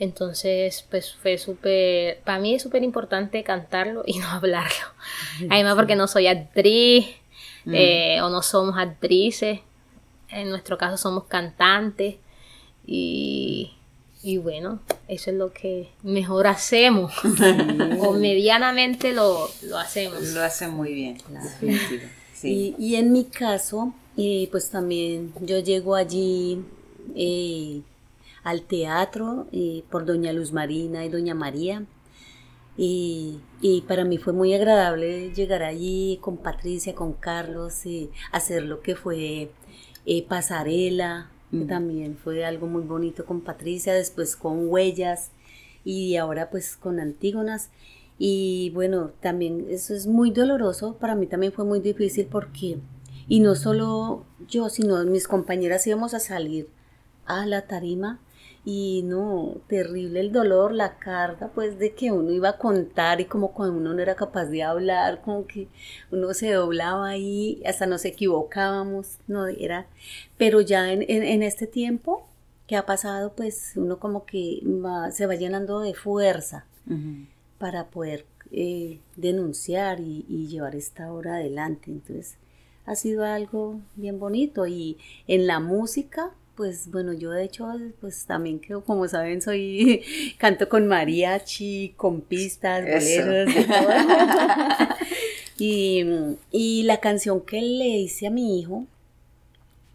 entonces, 0.00 0.86
pues 0.90 1.12
fue 1.12 1.36
súper, 1.36 2.20
para 2.20 2.38
mí 2.38 2.54
es 2.54 2.62
súper 2.62 2.82
importante 2.82 3.44
cantarlo 3.44 4.02
y 4.06 4.18
no 4.18 4.28
hablarlo. 4.28 4.86
Además 5.50 5.74
porque 5.76 5.94
no 5.94 6.08
soy 6.08 6.26
actriz 6.26 7.06
mm. 7.66 7.74
eh, 7.74 8.22
o 8.22 8.30
no 8.30 8.42
somos 8.42 8.76
actrices. 8.78 9.60
En 10.30 10.48
nuestro 10.48 10.78
caso 10.78 10.96
somos 10.96 11.24
cantantes 11.24 12.16
y, 12.86 13.72
bueno, 14.42 14.80
eso 15.06 15.30
es 15.30 15.36
lo 15.36 15.52
que 15.52 15.90
mejor 16.02 16.46
hacemos. 16.46 17.12
o 18.00 18.12
medianamente 18.14 19.12
lo, 19.12 19.50
hacemos. 19.76 20.22
Lo 20.32 20.42
hacen 20.42 20.70
muy 20.72 20.94
bien. 20.94 21.18
Sí. 21.60 21.78
Y, 22.42 22.94
en 22.94 23.12
mi 23.12 23.24
caso, 23.24 23.92
eh, 24.16 24.48
pues 24.50 24.70
también 24.70 25.34
yo 25.42 25.58
llego 25.58 25.94
allí 25.94 26.64
eh, 27.14 27.82
al 28.42 28.62
teatro 28.62 29.46
eh, 29.52 29.84
por 29.90 30.04
doña 30.06 30.32
Luz 30.32 30.52
Marina 30.52 31.04
y 31.04 31.08
doña 31.08 31.34
María. 31.34 31.84
Y, 32.76 33.40
para 33.86 34.04
mí 34.04 34.16
fue 34.16 34.32
muy 34.32 34.54
agradable 34.54 35.32
llegar 35.34 35.62
allí 35.62 36.18
con 36.22 36.38
Patricia, 36.38 36.94
con 36.94 37.12
Carlos, 37.12 37.84
y 37.84 38.10
hacer 38.32 38.62
lo 38.62 38.80
que 38.80 38.96
fue 38.96 39.50
eh, 40.06 40.26
pasarela, 40.26 41.30
también 41.68 42.16
fue 42.16 42.44
algo 42.44 42.68
muy 42.68 42.82
bonito 42.82 43.26
con 43.26 43.40
Patricia, 43.40 43.92
después 43.92 44.36
con 44.36 44.68
Huellas 44.68 45.32
y 45.84 46.16
ahora 46.16 46.48
pues 46.48 46.76
con 46.76 47.00
Antígonas. 47.00 47.70
Y 48.18 48.70
bueno, 48.70 49.10
también 49.20 49.66
eso 49.68 49.94
es 49.94 50.06
muy 50.06 50.30
doloroso, 50.30 50.96
para 50.98 51.14
mí 51.14 51.26
también 51.26 51.52
fue 51.52 51.64
muy 51.64 51.80
difícil 51.80 52.26
porque, 52.30 52.78
y 53.28 53.40
no 53.40 53.56
solo 53.56 54.24
yo, 54.46 54.68
sino 54.68 55.04
mis 55.04 55.26
compañeras 55.26 55.86
íbamos 55.86 56.14
a 56.14 56.20
salir 56.20 56.68
a 57.26 57.46
la 57.46 57.66
tarima 57.66 58.20
y 58.64 59.02
no, 59.04 59.56
terrible 59.68 60.20
el 60.20 60.32
dolor, 60.32 60.72
la 60.72 60.98
carga, 60.98 61.48
pues 61.54 61.78
de 61.78 61.94
que 61.94 62.12
uno 62.12 62.30
iba 62.30 62.50
a 62.50 62.58
contar 62.58 63.20
y 63.20 63.24
como 63.24 63.52
cuando 63.52 63.76
uno 63.78 63.94
no 63.94 64.02
era 64.02 64.16
capaz 64.16 64.46
de 64.46 64.62
hablar, 64.62 65.22
como 65.22 65.46
que 65.46 65.68
uno 66.10 66.34
se 66.34 66.52
doblaba 66.52 67.08
ahí, 67.08 67.62
hasta 67.64 67.86
nos 67.86 68.04
equivocábamos, 68.04 69.18
no 69.26 69.46
era, 69.46 69.86
pero 70.36 70.60
ya 70.60 70.92
en, 70.92 71.02
en, 71.08 71.42
este 71.42 71.66
tiempo 71.66 72.26
que 72.66 72.76
ha 72.76 72.84
pasado, 72.84 73.32
pues 73.34 73.72
uno 73.76 73.98
como 73.98 74.26
que 74.26 74.62
se 75.12 75.26
va 75.26 75.34
llenando 75.36 75.80
de 75.80 75.94
fuerza 75.94 76.66
para 77.58 77.86
poder 77.86 78.26
eh, 78.52 79.00
denunciar 79.16 80.00
y, 80.00 80.26
y 80.28 80.48
llevar 80.48 80.74
esta 80.74 81.12
obra 81.12 81.36
adelante, 81.36 81.90
entonces 81.90 82.36
ha 82.84 82.94
sido 82.94 83.24
algo 83.24 83.80
bien 83.96 84.18
bonito 84.18 84.66
y 84.66 84.98
en 85.28 85.46
la 85.46 85.60
música 85.60 86.32
pues 86.60 86.90
bueno, 86.90 87.14
yo 87.14 87.30
de 87.30 87.44
hecho, 87.44 87.66
pues 88.02 88.26
también 88.26 88.60
que 88.60 88.74
como 88.84 89.08
saben, 89.08 89.40
soy, 89.40 90.02
canto 90.38 90.68
con 90.68 90.86
mariachi, 90.86 91.94
con 91.96 92.20
pistas, 92.20 92.82
boleros, 92.82 93.54
de 93.54 93.64
todo. 93.64 93.88
y, 95.58 96.04
y 96.50 96.82
la 96.82 97.00
canción 97.00 97.40
que 97.40 97.62
le 97.62 97.88
hice 97.88 98.26
a 98.26 98.30
mi 98.30 98.60
hijo, 98.60 98.84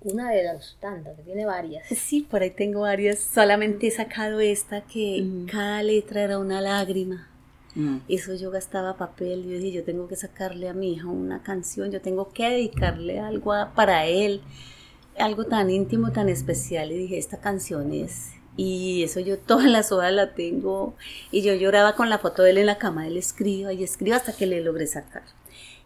una 0.01 0.31
de 0.31 0.43
las 0.43 0.75
tantas, 0.79 1.15
que 1.15 1.21
tiene 1.21 1.45
varias. 1.45 1.87
Sí, 1.87 2.25
por 2.27 2.41
ahí 2.41 2.49
tengo 2.49 2.81
varias. 2.81 3.19
Solamente 3.19 3.85
he 3.85 3.91
sacado 3.91 4.39
esta 4.39 4.81
que 4.81 5.23
cada 5.51 5.83
letra 5.83 6.23
era 6.23 6.39
una 6.39 6.61
lágrima. 6.61 7.29
Mm. 7.75 7.97
Eso 8.09 8.33
yo 8.33 8.49
gastaba 8.49 8.97
papel. 8.97 9.43
Yo 9.43 9.51
dije, 9.51 9.71
yo 9.71 9.83
tengo 9.83 10.07
que 10.07 10.15
sacarle 10.15 10.67
a 10.67 10.73
mi 10.73 10.93
hijo 10.93 11.09
una 11.09 11.43
canción, 11.43 11.91
yo 11.91 12.01
tengo 12.01 12.33
que 12.33 12.49
dedicarle 12.49 13.19
algo 13.19 13.53
para 13.75 14.07
él 14.07 14.41
algo 15.17 15.45
tan 15.45 15.69
íntimo, 15.69 16.11
tan 16.11 16.29
especial 16.29 16.91
y 16.91 16.97
dije, 16.97 17.17
esta 17.17 17.37
canción 17.37 17.93
es... 17.93 18.31
Y 18.57 19.03
eso 19.03 19.19
yo 19.19 19.37
todas 19.37 19.69
las 19.69 19.91
horas 19.91 20.13
la 20.13 20.33
tengo 20.33 20.95
y 21.29 21.41
yo 21.41 21.53
lloraba 21.53 21.95
con 21.95 22.09
la 22.09 22.19
foto 22.19 22.41
de 22.41 22.51
él 22.51 22.57
en 22.59 22.67
la 22.67 22.77
cama, 22.77 23.05
él 23.05 23.17
escriba 23.17 23.73
y 23.73 23.83
escriba 23.83 24.15
hasta 24.15 24.31
que 24.31 24.45
le 24.45 24.61
logré 24.61 24.87
sacar. 24.87 25.23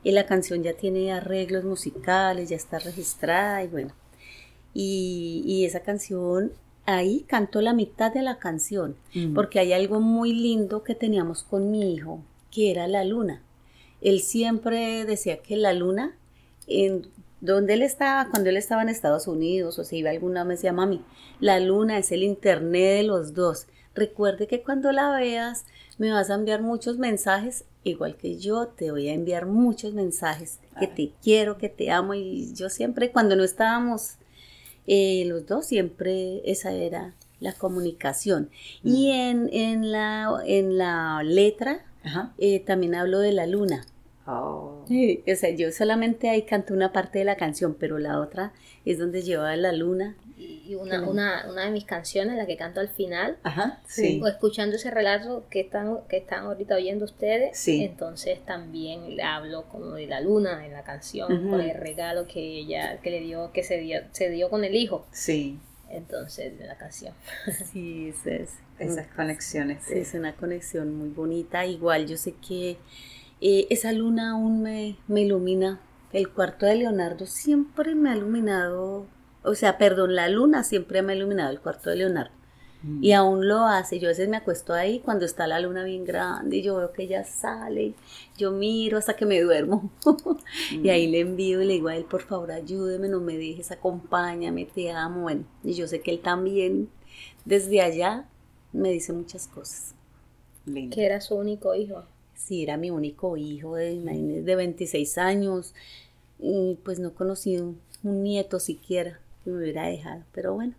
Y 0.03 0.11
la 0.11 0.27
canción 0.27 0.61
ya 0.61 0.73
tiene 0.73 1.11
arreglos 1.11 1.63
musicales, 1.63 2.49
ya 2.49 2.55
está 2.55 2.77
registrada 2.77 3.63
y 3.63 3.67
bueno. 3.69 3.93
Y, 4.75 5.41
y 5.47 5.65
esa 5.65 5.79
canción, 5.79 6.51
ahí 6.85 7.25
canto 7.27 7.59
la 7.61 7.73
mitad 7.73 8.13
de 8.13 8.21
la 8.21 8.37
canción, 8.37 8.95
mm. 9.15 9.33
porque 9.33 9.59
hay 9.59 9.73
algo 9.73 9.99
muy 9.99 10.33
lindo 10.33 10.83
que 10.83 10.93
teníamos 10.93 11.41
con 11.43 11.71
mi 11.71 11.93
hijo, 11.93 12.23
que 12.51 12.69
era 12.69 12.87
la 12.87 13.03
luna. 13.03 13.41
Él 14.01 14.21
siempre 14.21 15.05
decía 15.05 15.37
que 15.37 15.57
la 15.57 15.73
luna 15.73 16.15
en 16.67 17.07
donde 17.41 17.73
él 17.73 17.81
estaba, 17.81 18.29
cuando 18.29 18.49
él 18.49 18.57
estaba 18.57 18.81
en 18.81 18.89
Estados 18.89 19.27
Unidos 19.27 19.79
o 19.79 19.83
se 19.83 19.97
iba 19.97 20.09
alguna 20.09 20.43
vez, 20.43 20.59
decía, 20.59 20.73
mami, 20.73 21.01
la 21.39 21.59
luna 21.59 21.97
es 21.97 22.11
el 22.11 22.23
internet 22.23 22.97
de 22.97 23.03
los 23.03 23.33
dos. 23.33 23.67
Recuerde 23.95 24.47
que 24.47 24.61
cuando 24.61 24.91
la 24.91 25.11
veas 25.11 25.65
me 25.97 26.11
vas 26.11 26.29
a 26.29 26.35
enviar 26.35 26.61
muchos 26.61 26.97
mensajes, 26.97 27.65
igual 27.83 28.15
que 28.15 28.37
yo 28.37 28.67
te 28.67 28.91
voy 28.91 29.09
a 29.09 29.13
enviar 29.13 29.45
muchos 29.45 29.93
mensajes, 29.93 30.59
que 30.79 30.87
te 30.87 31.11
quiero, 31.21 31.57
que 31.57 31.69
te 31.69 31.91
amo. 31.91 32.13
Y 32.13 32.53
yo 32.53 32.69
siempre, 32.69 33.11
cuando 33.11 33.35
no 33.35 33.43
estábamos 33.43 34.15
eh, 34.87 35.23
los 35.25 35.45
dos, 35.45 35.65
siempre 35.65 36.41
esa 36.49 36.71
era 36.71 37.13
la 37.39 37.53
comunicación. 37.53 38.49
Y 38.83 39.11
mm. 39.11 39.47
en, 39.51 39.91
la, 39.91 40.41
en 40.45 40.77
la 40.77 41.21
letra 41.23 41.85
eh, 42.37 42.59
también 42.61 42.95
hablo 42.95 43.19
de 43.19 43.33
la 43.33 43.45
luna. 43.45 43.85
Oh. 44.31 44.85
o 44.85 45.35
sea, 45.35 45.49
yo 45.49 45.71
solamente 45.71 46.29
ahí 46.29 46.43
canto 46.43 46.73
una 46.73 46.91
parte 46.91 47.17
de 47.19 47.25
la 47.25 47.35
canción, 47.35 47.75
pero 47.79 47.97
la 47.97 48.19
otra 48.19 48.53
es 48.85 48.99
donde 48.99 49.23
lleva 49.23 49.55
la 49.55 49.71
luna. 49.71 50.15
Y 50.37 50.75
una, 50.75 51.01
una, 51.07 51.47
una 51.49 51.65
de 51.65 51.71
mis 51.71 51.83
canciones, 51.83 52.37
la 52.37 52.45
que 52.45 52.55
canto 52.55 52.79
al 52.79 52.89
final, 52.89 53.37
o 53.43 54.27
escuchando 54.27 54.75
ese 54.75 54.91
relato 54.91 55.45
que 55.49 55.61
están, 55.61 55.97
que 56.07 56.17
están 56.17 56.45
ahorita 56.45 56.75
oyendo 56.75 57.05
ustedes, 57.05 57.67
entonces 57.67 58.39
también 58.45 59.15
le 59.15 59.23
hablo 59.23 59.63
como 59.63 59.93
de 59.95 60.05
la 60.05 60.21
luna 60.21 60.65
en 60.65 60.73
la 60.73 60.83
canción, 60.83 61.49
con 61.49 61.59
el 61.59 61.75
regalo 61.75 62.27
que 62.27 62.39
ella, 62.39 62.99
que 63.01 63.09
le 63.09 63.21
dio, 63.21 63.51
que 63.51 63.63
se 63.63 63.79
dio, 63.79 64.01
se 64.11 64.29
dio 64.29 64.49
con 64.49 64.63
el 64.63 64.75
hijo. 64.75 65.07
Sí. 65.11 65.59
entonces 65.89 66.57
de 66.57 66.67
la 66.67 66.77
canción. 66.77 67.13
Sí, 67.71 68.09
es, 68.09 68.25
es, 68.27 68.49
Esas 68.77 69.07
conexiones. 69.07 69.83
sí. 69.83 69.97
es 69.97 70.13
una 70.13 70.35
conexión 70.35 70.95
muy 70.95 71.09
bonita. 71.09 71.65
Igual 71.65 72.05
yo 72.05 72.15
sé 72.15 72.33
que 72.47 72.77
eh, 73.41 73.67
esa 73.69 73.91
luna 73.91 74.31
aún 74.31 74.61
me, 74.61 74.97
me 75.07 75.21
ilumina. 75.21 75.79
El 76.11 76.29
cuarto 76.29 76.65
de 76.65 76.75
Leonardo 76.75 77.25
siempre 77.25 77.95
me 77.95 78.09
ha 78.09 78.17
iluminado, 78.17 79.05
o 79.43 79.55
sea, 79.55 79.77
perdón, 79.77 80.15
la 80.15 80.27
luna 80.27 80.63
siempre 80.63 81.01
me 81.01 81.13
ha 81.13 81.15
iluminado 81.15 81.51
el 81.51 81.59
cuarto 81.59 81.89
de 81.89 81.97
Leonardo. 81.97 82.39
Mm. 82.81 83.03
Y 83.03 83.11
aún 83.13 83.47
lo 83.47 83.65
hace. 83.65 83.99
Yo 83.99 84.07
a 84.07 84.11
veces 84.11 84.29
me 84.29 84.37
acuesto 84.37 84.73
ahí 84.73 84.99
cuando 84.99 85.25
está 85.25 85.47
la 85.47 85.59
luna 85.59 85.83
bien 85.83 86.05
grande 86.05 86.57
y 86.57 86.61
yo 86.61 86.77
veo 86.77 86.93
que 86.93 87.03
ella 87.03 87.23
sale. 87.23 87.93
Yo 88.37 88.51
miro 88.51 88.97
hasta 88.97 89.15
que 89.15 89.25
me 89.25 89.41
duermo. 89.41 89.91
y 90.71 90.89
ahí 90.89 91.07
le 91.07 91.19
envío 91.19 91.61
y 91.61 91.65
le 91.65 91.73
digo 91.73 91.89
a 91.89 91.95
él, 91.95 92.05
por 92.05 92.21
favor, 92.21 92.51
ayúdeme, 92.51 93.07
no 93.09 93.19
me 93.19 93.37
dejes, 93.37 93.71
acompáñame, 93.71 94.65
te 94.65 94.91
amo. 94.91 95.21
Bueno, 95.21 95.45
y 95.63 95.73
yo 95.73 95.87
sé 95.87 96.01
que 96.01 96.11
él 96.11 96.21
también, 96.21 96.89
desde 97.45 97.81
allá, 97.81 98.27
me 98.71 98.91
dice 98.91 99.13
muchas 99.13 99.47
cosas. 99.47 99.95
Lindo. 100.65 100.95
Que 100.95 101.05
era 101.05 101.21
su 101.21 101.35
único 101.35 101.75
hijo. 101.75 102.03
Sí, 102.39 102.63
era 102.63 102.77
mi 102.77 102.89
único 102.89 103.37
hijo 103.37 103.75
de, 103.75 103.99
de 104.43 104.55
26 104.55 105.17
años. 105.17 105.73
Y 106.39 106.77
pues 106.83 106.99
no 106.99 107.13
conocí 107.13 107.57
un, 107.57 107.79
un 108.03 108.23
nieto 108.23 108.59
siquiera 108.59 109.19
que 109.43 109.51
me 109.51 109.57
hubiera 109.59 109.87
dejado. 109.87 110.23
Pero 110.33 110.53
bueno, 110.55 110.73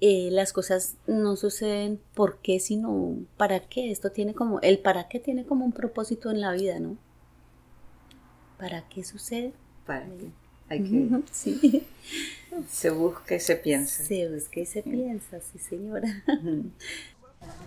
eh, 0.00 0.28
las 0.30 0.52
cosas 0.52 0.96
no 1.06 1.36
suceden 1.36 2.00
por 2.14 2.38
qué, 2.38 2.60
sino 2.60 3.16
para 3.36 3.60
qué. 3.60 3.90
Esto 3.90 4.10
tiene 4.12 4.34
como, 4.34 4.60
el 4.60 4.78
para 4.78 5.08
qué 5.08 5.20
tiene 5.20 5.44
como 5.44 5.64
un 5.64 5.72
propósito 5.72 6.30
en 6.30 6.40
la 6.40 6.52
vida, 6.52 6.78
¿no? 6.80 6.96
¿Para 8.58 8.88
qué 8.88 9.04
sucede? 9.04 9.52
Para 9.86 10.06
que 10.06 10.30
hay 10.68 10.82
que 10.82 11.08
Sí, 11.32 11.86
se 12.68 12.90
busque 12.90 13.36
y 13.36 13.40
se 13.40 13.56
piense. 13.56 14.04
se 14.04 14.28
busca 14.28 14.60
y 14.60 14.66
se 14.66 14.82
piensa, 14.82 15.40
sí 15.40 15.58
señora. 15.58 16.08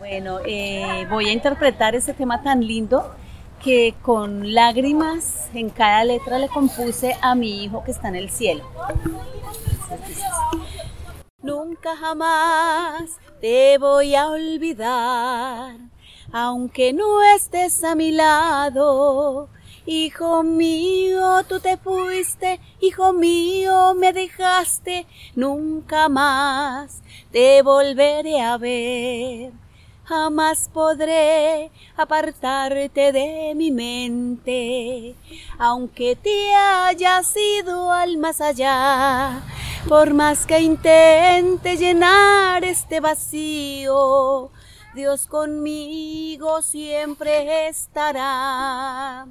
Bueno, 0.04 0.40
eh, 0.46 1.08
voy 1.10 1.30
a 1.30 1.32
interpretar 1.32 1.96
ese 1.96 2.14
tema 2.14 2.44
tan 2.44 2.60
lindo 2.68 3.16
que 3.64 3.96
con 4.02 4.54
lágrimas 4.54 5.50
en 5.54 5.70
cada 5.70 6.04
letra 6.04 6.38
le 6.40 6.50
compuse 6.50 7.16
a 7.22 7.36
mi 7.36 7.64
hijo 7.64 7.84
que 7.86 7.92
está 7.92 8.10
en 8.10 8.18
el 8.18 8.30
cielo. 8.30 8.66
Nunca 11.42 11.96
jamás 11.96 13.18
te 13.40 13.78
voy 13.78 14.14
a 14.14 14.28
olvidar, 14.28 15.78
aunque 16.34 16.92
no 16.92 17.22
estés 17.36 17.84
a 17.84 17.96
mi 17.96 18.12
lado. 18.12 19.48
Hijo 19.86 20.44
mío, 20.44 21.44
tú 21.48 21.60
te 21.60 21.78
fuiste, 21.78 22.60
hijo 22.82 23.14
mío, 23.14 23.96
me 23.96 24.14
dejaste, 24.14 25.08
nunca 25.36 26.10
más 26.10 27.02
te 27.32 27.62
volveré 27.62 28.42
a 28.42 28.58
ver. 28.58 29.63
Jamás 30.06 30.70
podré 30.74 31.72
apartarte 31.96 33.14
de 33.14 33.54
mi 33.56 33.72
mente, 33.72 35.16
aunque 35.58 36.18
te 36.18 36.54
hayas 36.54 37.34
ido 37.38 37.90
al 37.90 38.18
más 38.18 38.42
allá. 38.42 39.42
Por 39.88 40.14
más 40.14 40.46
que 40.46 40.60
intente 40.60 41.78
llenar 41.78 42.66
este 42.66 43.00
vacío, 43.00 44.52
Dios 44.94 45.28
conmigo 45.28 46.62
siempre 46.62 47.70
estará. 47.70 49.26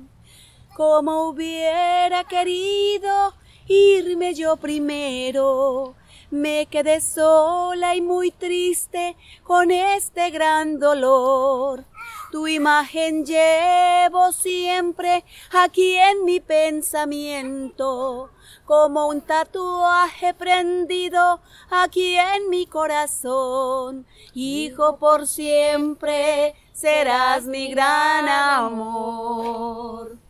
Como 0.75 1.29
hubiera 1.29 2.25
querido 2.25 3.35
irme 3.67 4.33
yo 4.33 4.57
primero, 4.57 5.95
me 6.33 6.67
quedé 6.67 7.01
sola 7.01 7.95
y 7.95 8.01
muy 8.01 8.31
triste 8.31 9.17
con 9.45 9.71
este 9.71 10.31
gran 10.31 10.79
dolor. 10.79 11.85
Tu 12.33 12.49
imagen 12.49 13.27
llevo 13.27 14.33
siempre 14.33 15.25
aquí 15.53 15.97
en 15.97 16.25
mi 16.25 16.41
pensamiento, 16.41 18.31
como 18.65 19.09
un 19.09 19.21
tatuaje 19.21 20.33
prendido 20.33 21.43
aquí 21.71 22.17
en 22.17 22.49
mi 22.49 22.67
corazón. 22.67 24.07
Hijo, 24.33 24.97
por 24.99 25.27
siempre 25.27 26.55
serás 26.73 27.45
mi 27.45 27.71
gran 27.71 28.27
amor. 28.29 30.22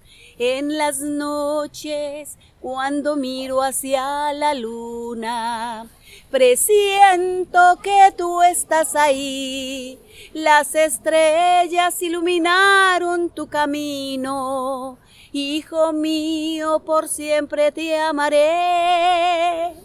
En 0.44 0.76
las 0.76 0.98
noches, 0.98 2.36
cuando 2.60 3.14
miro 3.14 3.62
hacia 3.62 4.32
la 4.32 4.54
luna, 4.54 5.86
presiento 6.32 7.78
que 7.80 8.12
tú 8.18 8.42
estás 8.42 8.96
ahí. 8.96 10.00
Las 10.34 10.74
estrellas 10.74 12.02
iluminaron 12.02 13.30
tu 13.30 13.46
camino. 13.46 14.98
Hijo 15.30 15.92
mío, 15.92 16.82
por 16.84 17.06
siempre 17.06 17.70
te 17.70 17.96
amaré. 17.96 19.76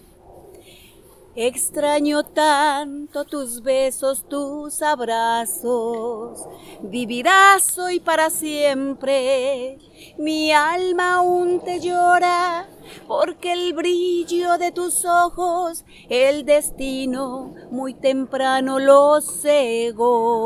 Extraño 1.39 2.23
tanto 2.23 3.23
tus 3.23 3.61
besos, 3.61 4.27
tus 4.27 4.81
abrazos. 4.81 6.47
Vivirás 6.81 7.77
hoy 7.77 7.99
para 7.99 8.31
siempre. 8.31 9.77
Mi 10.17 10.51
alma 10.51 11.17
aún 11.17 11.63
te 11.63 11.79
llora 11.79 12.67
porque 13.07 13.53
el 13.53 13.75
brillo 13.75 14.57
de 14.57 14.71
tus 14.71 15.05
ojos, 15.05 15.85
el 16.09 16.43
destino 16.43 17.53
muy 17.69 17.93
temprano 17.93 18.79
lo 18.79 19.21
cegó. 19.21 20.39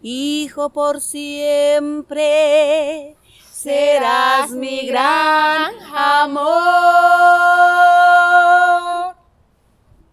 Hijo, 0.00 0.70
por 0.70 1.02
siempre 1.02 2.38
serás 3.64 4.50
mi 4.50 4.86
gran 4.86 5.72
amor. 5.96 6.44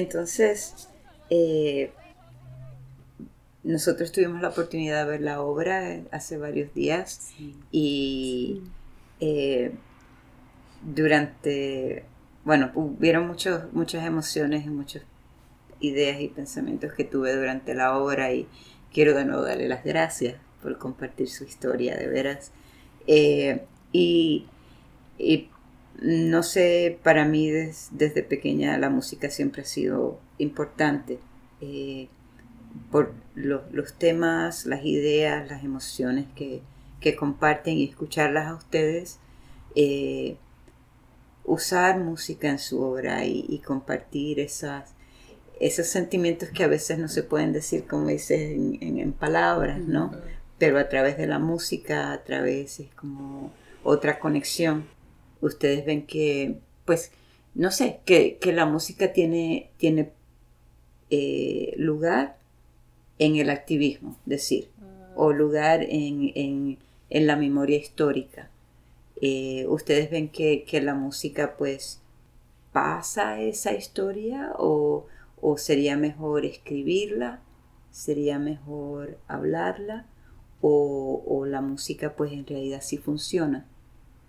entonces 0.03 0.89
eh, 1.29 1.91
nosotros 3.63 4.11
tuvimos 4.11 4.41
la 4.41 4.49
oportunidad 4.49 5.05
de 5.05 5.11
ver 5.11 5.21
la 5.21 5.41
obra 5.41 6.01
hace 6.11 6.37
varios 6.37 6.73
días. 6.73 7.31
Y 7.71 8.61
eh, 9.19 9.71
durante, 10.81 12.05
bueno, 12.43 12.71
hubieron 12.75 13.27
muchos, 13.27 13.71
muchas 13.73 14.05
emociones 14.05 14.65
y 14.65 14.69
muchas 14.69 15.03
ideas 15.79 16.19
y 16.21 16.27
pensamientos 16.27 16.93
que 16.93 17.03
tuve 17.03 17.35
durante 17.35 17.73
la 17.73 17.97
obra 17.97 18.33
y 18.33 18.47
quiero 18.93 19.13
de 19.15 19.25
nuevo 19.25 19.43
darle 19.43 19.67
las 19.67 19.83
gracias 19.83 20.35
por 20.61 20.77
compartir 20.77 21.29
su 21.29 21.43
historia, 21.43 21.95
de 21.95 22.07
veras. 22.07 22.51
Eh, 23.07 23.65
y, 23.91 24.47
no 26.01 26.43
sé, 26.43 26.99
para 27.03 27.25
mí 27.25 27.49
desde 27.51 28.23
pequeña 28.23 28.77
la 28.77 28.89
música 28.89 29.29
siempre 29.29 29.62
ha 29.62 29.65
sido 29.65 30.19
importante. 30.38 31.19
Eh, 31.62 32.08
por 32.91 33.13
los 33.36 33.93
temas, 33.93 34.65
las 34.65 34.84
ideas, 34.84 35.47
las 35.49 35.63
emociones 35.63 36.25
que, 36.36 36.62
comparten 37.17 37.77
y 37.77 37.84
escucharlas 37.84 38.47
a 38.47 38.56
ustedes, 38.56 39.19
eh, 39.75 40.38
usar 41.43 41.99
música 41.99 42.49
en 42.49 42.60
su 42.60 42.82
obra 42.82 43.25
y, 43.25 43.62
compartir 43.65 44.39
esas, 44.39 44.93
esos 45.60 45.88
sentimientos 45.88 46.49
que 46.49 46.63
a 46.63 46.67
veces 46.67 46.99
no 46.99 47.10
se 47.10 47.23
pueden 47.23 47.51
decir, 47.51 47.86
como 47.86 48.08
dices, 48.08 48.39
en, 48.39 49.12
palabras, 49.13 49.79
¿no? 49.79 50.12
Pero 50.58 50.79
a 50.79 50.88
través 50.88 51.17
de 51.17 51.27
la 51.27 51.39
música, 51.39 52.13
a 52.13 52.23
través 52.23 52.79
es 52.79 52.93
como 52.95 53.51
otra 53.84 54.19
conexión. 54.19 54.86
Ustedes 55.43 55.86
ven 55.86 56.06
que, 56.06 56.60
pues, 56.86 57.12
no 57.53 57.69
sé, 57.69 57.99
que, 58.06 58.39
la 58.45 58.65
música 58.65 59.12
tiene, 59.12 59.71
tiene 59.75 60.13
eh, 61.10 61.73
lugar 61.75 62.38
en 63.19 63.36
el 63.36 63.49
activismo, 63.49 64.17
decir, 64.25 64.69
ah. 64.82 65.12
o 65.17 65.34
lugar 65.34 65.84
en, 65.84 66.77
la 67.10 67.36
memoria 67.36 67.77
histórica. 67.77 68.49
Eh, 69.21 69.65
ustedes 69.67 70.10
ven 70.10 70.29
que, 70.29 70.65
la 70.82 70.95
música 70.95 71.58
pues 71.58 71.99
pasa 72.71 73.41
esa 73.41 73.73
historia 73.73 74.53
o, 74.58 75.08
sería 75.58 75.97
mejor 75.97 76.45
escribirla, 76.45 77.41
sería 77.91 78.39
mejor 78.39 79.17
hablarla 79.27 80.06
o, 80.62 81.21
o, 81.27 81.45
la 81.45 81.60
música 81.60 82.15
pues 82.15 82.32
en 82.32 82.47
realidad 82.47 82.79
sí 82.82 82.97
funciona 82.97 83.67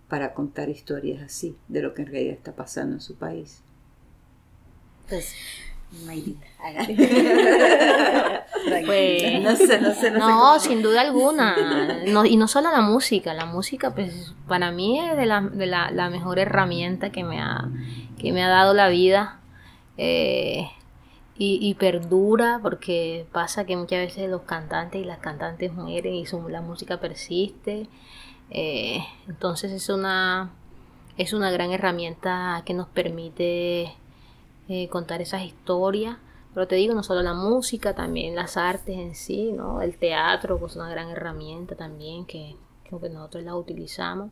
para 0.07 0.33
contar 0.33 0.69
historias 0.69 1.21
así 1.21 1.57
de 1.67 1.81
lo 1.81 1.93
que 1.93 2.03
en 2.03 2.07
realidad 2.09 2.33
está 2.33 2.55
pasando 2.55 2.95
en 2.95 3.01
su 3.01 3.15
país. 3.15 3.61
Pues 5.07 5.35
pues, 8.85 9.41
no 9.41 9.55
sé, 9.55 9.79
no 9.79 9.93
sé, 9.93 10.11
no, 10.11 10.59
sin 10.59 10.81
duda 10.81 10.99
alguna. 11.01 11.55
y 12.25 12.37
no 12.37 12.47
solo 12.47 12.71
la 12.71 12.81
música, 12.81 13.33
la 13.33 13.45
música, 13.45 13.93
pues 13.93 14.33
para 14.47 14.71
mí 14.71 14.99
es 14.99 15.15
de 15.15 15.25
la, 15.25 15.41
de 15.41 15.65
la, 15.67 16.09
mejor 16.09 16.39
herramienta 16.39 17.11
que 17.11 17.23
me 17.23 17.39
ha, 17.39 17.69
que 18.17 18.33
me 18.33 18.43
ha 18.43 18.49
dado 18.49 18.73
la 18.73 18.89
vida. 18.89 19.39
Eh, 19.97 20.67
y, 21.37 21.73
perdura, 21.73 22.59
porque 22.61 23.27
pasa 23.33 23.65
que 23.65 23.75
muchas 23.75 23.99
veces 23.99 24.29
los 24.29 24.43
cantantes 24.43 25.01
y 25.01 25.05
las 25.05 25.19
cantantes 25.19 25.73
mueren 25.73 26.13
y 26.13 26.25
su, 26.25 26.47
la 26.47 26.61
música 26.61 27.01
persiste. 27.01 27.89
Eh, 28.49 28.99
entonces 29.27 29.71
es 29.71 29.89
una, 29.89 30.51
es 31.17 31.33
una 31.33 31.51
gran 31.51 31.71
herramienta 31.71 32.61
que 32.65 32.73
nos 32.73 32.87
permite 32.87 33.93
eh, 34.67 34.87
contar 34.89 35.21
esas 35.21 35.43
historias. 35.43 36.17
Pero 36.53 36.67
te 36.67 36.75
digo, 36.75 36.93
no 36.95 37.03
solo 37.03 37.21
la 37.21 37.33
música, 37.33 37.93
también 37.93 38.33
las 38.35 38.55
artes 38.55 38.97
en 38.97 39.13
sí, 39.13 39.51
¿no? 39.51 39.81
El 39.81 39.97
teatro, 39.97 40.57
pues 40.57 40.71
es 40.71 40.77
una 40.77 40.89
gran 40.89 41.09
herramienta 41.09 41.75
también 41.75 42.25
que, 42.25 42.55
que 42.89 43.09
nosotros 43.09 43.43
la 43.43 43.55
utilizamos. 43.55 44.31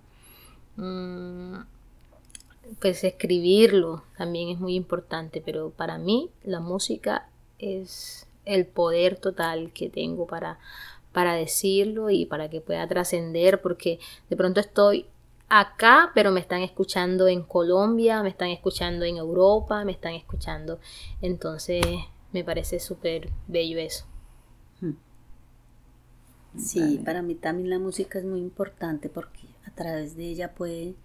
Mm, 0.78 1.56
pues 2.80 3.04
escribirlo 3.04 4.04
también 4.18 4.50
es 4.50 4.60
muy 4.60 4.76
importante, 4.76 5.42
pero 5.46 5.72
para 5.72 5.98
mí 5.98 6.30
la 6.44 6.60
música 6.60 7.28
es 7.60 8.26
el 8.46 8.66
poder 8.66 9.18
total 9.18 9.72
que 9.74 9.90
tengo 9.90 10.26
para, 10.26 10.60
para 11.14 11.36
decirlo 11.36 12.10
y 12.10 12.26
para 12.26 12.50
que 12.50 12.60
pueda 12.60 12.88
trascender, 12.88 13.62
porque 13.62 14.00
de 14.30 14.36
pronto 14.36 14.60
estoy 14.60 15.06
acá, 15.48 16.12
pero 16.16 16.32
me 16.32 16.40
están 16.40 16.62
escuchando 16.62 17.28
en 17.28 17.44
Colombia, 17.44 18.24
me 18.24 18.30
están 18.30 18.50
escuchando 18.50 19.06
en 19.06 19.18
Europa, 19.18 19.86
me 19.86 19.92
están 19.92 20.14
escuchando. 20.14 20.80
Entonces, 21.22 21.86
me 22.32 22.44
parece 22.44 22.80
súper 22.80 23.30
bello 23.48 23.80
eso. 23.80 24.06
Hmm. 24.82 24.94
Sí, 26.58 27.02
para 27.06 27.22
mí 27.22 27.36
también 27.36 27.70
la 27.70 27.80
música 27.80 28.20
es 28.20 28.26
muy 28.26 28.40
importante 28.40 29.10
porque 29.10 29.48
a 29.66 29.72
través 29.72 30.16
de 30.16 30.26
ella 30.26 30.54
puede 30.54 30.96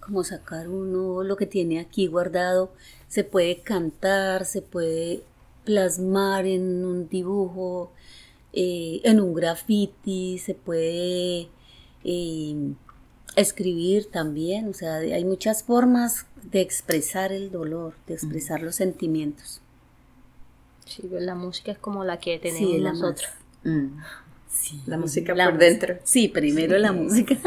como 0.00 0.24
sacar 0.24 0.68
uno 0.68 1.22
lo 1.22 1.36
que 1.36 1.46
tiene 1.46 1.80
aquí 1.80 2.06
guardado, 2.06 2.72
se 3.08 3.24
puede 3.24 3.60
cantar, 3.62 4.44
se 4.44 4.62
puede 4.62 5.22
plasmar 5.64 6.46
en 6.46 6.84
un 6.84 7.08
dibujo, 7.08 7.92
eh, 8.58 9.02
en 9.04 9.20
un 9.20 9.34
graffiti, 9.34 10.38
se 10.38 10.54
puede 10.54 11.48
eh, 12.04 12.72
escribir 13.36 14.06
también, 14.06 14.66
o 14.70 14.72
sea, 14.72 14.96
hay 14.96 15.26
muchas 15.26 15.62
formas 15.62 16.24
de 16.42 16.62
expresar 16.62 17.32
el 17.32 17.50
dolor, 17.50 17.92
de 18.06 18.14
expresar 18.14 18.62
los 18.62 18.74
sentimientos. 18.76 19.60
Sí, 20.86 21.02
pues, 21.02 21.22
la 21.22 21.34
música 21.34 21.72
es 21.72 21.78
como 21.78 22.02
la 22.04 22.18
que 22.18 22.38
tenemos 22.38 22.80
nosotros. 22.80 23.28
Mm. 23.62 23.98
la 24.86 24.96
música 24.96 25.34
por 25.34 25.58
dentro. 25.58 25.98
Sí, 26.04 26.28
primero 26.28 26.78
la 26.78 26.92
música. 26.92 27.36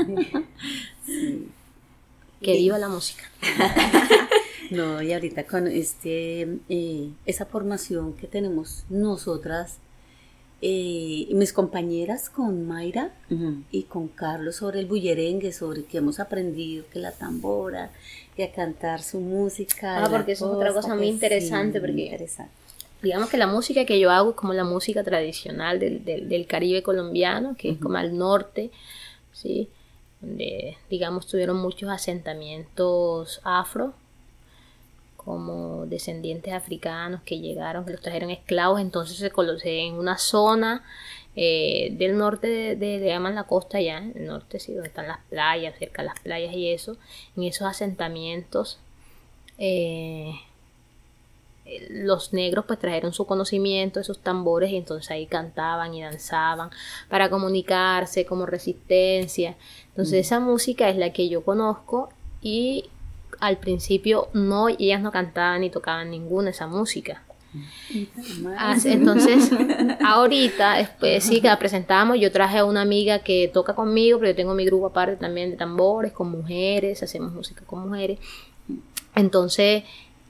Que 2.42 2.54
viva 2.54 2.78
la 2.78 2.88
música. 2.88 3.24
no, 4.72 5.02
y 5.02 5.12
ahorita 5.12 5.46
con 5.46 5.68
este 5.68 6.60
eh, 6.70 7.10
esa 7.26 7.46
formación 7.46 8.14
que 8.14 8.28
tenemos 8.28 8.86
nosotras 8.90 9.80
eh, 10.62 11.28
mis 11.32 11.54
compañeras 11.54 12.30
con 12.30 12.68
Mayra 12.68 13.12
y 13.72 13.84
con 13.84 14.10
Carlos 14.10 14.58
sobre 14.58 14.82
el 14.82 14.88
bullerengue, 14.88 15.54
sobre 15.54 15.86
que 15.86 16.00
hemos 16.00 16.20
aprendido 16.20 16.84
que 16.92 17.00
la 17.00 17.12
tambora, 17.12 17.92
que 18.36 18.44
a 18.44 18.52
cantar 18.52 19.02
su 19.02 19.22
música. 19.22 20.04
Ah, 20.04 20.10
porque 20.10 20.34
eso 20.34 20.50
es 20.52 20.58
otra 20.58 20.74
cosa 20.74 20.96
muy 20.96 21.08
interesante, 21.08 21.80
porque 21.80 22.28
digamos 23.02 23.30
que 23.30 23.38
la 23.38 23.48
música 23.48 23.86
que 23.86 24.00
yo 24.00 24.12
hago 24.12 24.32
es 24.32 24.36
como 24.36 24.54
la 24.54 24.66
música 24.66 25.04
tradicional 25.04 25.80
del, 25.80 26.04
del, 26.04 26.46
Caribe 26.46 26.84
colombiano, 26.84 27.56
que 27.58 27.70
es 27.72 27.78
como 27.78 27.98
al 27.98 28.18
norte, 28.18 28.70
¿sí? 29.32 29.70
donde 30.20 30.78
digamos 30.90 31.28
tuvieron 31.28 31.58
muchos 31.58 31.90
asentamientos 31.90 33.40
afro 33.46 33.94
como 35.30 35.86
descendientes 35.86 36.52
africanos 36.52 37.22
que 37.22 37.38
llegaron, 37.38 37.86
que 37.86 37.92
los 37.92 38.02
trajeron 38.02 38.32
esclavos, 38.32 38.82
entonces 38.82 39.16
se 39.16 39.30
colocaron 39.30 39.62
en 39.64 39.94
una 39.94 40.18
zona 40.18 40.84
eh, 41.36 41.90
del 42.00 42.18
norte, 42.18 42.76
de, 42.76 42.98
le 42.98 43.06
llaman 43.06 43.36
la 43.36 43.44
costa 43.44 43.80
ya, 43.80 44.00
el 44.00 44.26
norte 44.26 44.60
sí, 44.60 44.74
donde 44.74 44.88
están 44.88 45.08
las 45.08 45.20
playas, 45.30 45.78
cerca 45.78 46.02
de 46.02 46.08
las 46.08 46.20
playas 46.20 46.56
y 46.56 46.72
eso, 46.72 46.98
en 47.38 47.44
esos 47.44 47.68
asentamientos, 47.68 48.80
eh, 49.60 50.34
los 51.92 52.34
negros 52.34 52.66
pues 52.66 52.80
trajeron 52.80 53.14
su 53.14 53.28
conocimiento, 53.28 54.00
esos 54.00 54.18
tambores 54.18 54.72
y 54.72 54.78
entonces 54.78 55.12
ahí 55.12 55.28
cantaban 55.28 55.94
y 55.94 56.02
danzaban 56.02 56.72
para 57.08 57.30
comunicarse 57.30 58.26
como 58.26 58.48
resistencia. 58.48 59.58
Entonces 59.90 60.14
mm. 60.14 60.22
esa 60.22 60.40
música 60.40 60.90
es 60.90 60.98
la 60.98 61.14
que 61.14 61.30
yo 61.30 61.44
conozco 61.44 62.10
y 62.42 62.90
al 63.40 63.58
principio 63.58 64.30
no, 64.34 64.70
ellas 64.70 65.02
no 65.02 65.12
cantaban 65.12 65.62
ni 65.62 65.70
tocaban 65.70 66.12
ninguna 66.12 66.50
esa 66.52 66.68
música. 66.68 67.24
Ah, 68.58 68.76
entonces, 68.86 69.50
ahorita, 70.06 70.76
después 70.76 71.24
sí 71.24 71.42
que 71.42 71.48
la 71.48 71.58
presentamos, 71.58 72.20
yo 72.20 72.32
traje 72.32 72.60
a 72.60 72.66
una 72.66 72.82
amiga 72.82 73.20
que 73.20 73.50
toca 73.52 73.74
conmigo, 73.74 74.20
pero 74.20 74.32
yo 74.32 74.36
tengo 74.36 74.54
mi 74.54 74.66
grupo 74.66 74.88
aparte 74.88 75.16
también 75.16 75.52
de 75.52 75.58
tambores, 75.58 76.12
con 76.12 76.30
mujeres, 76.30 77.02
hacemos 77.02 77.32
música 77.32 77.64
con 77.66 77.88
mujeres. 77.88 78.20
Entonces, 79.16 79.84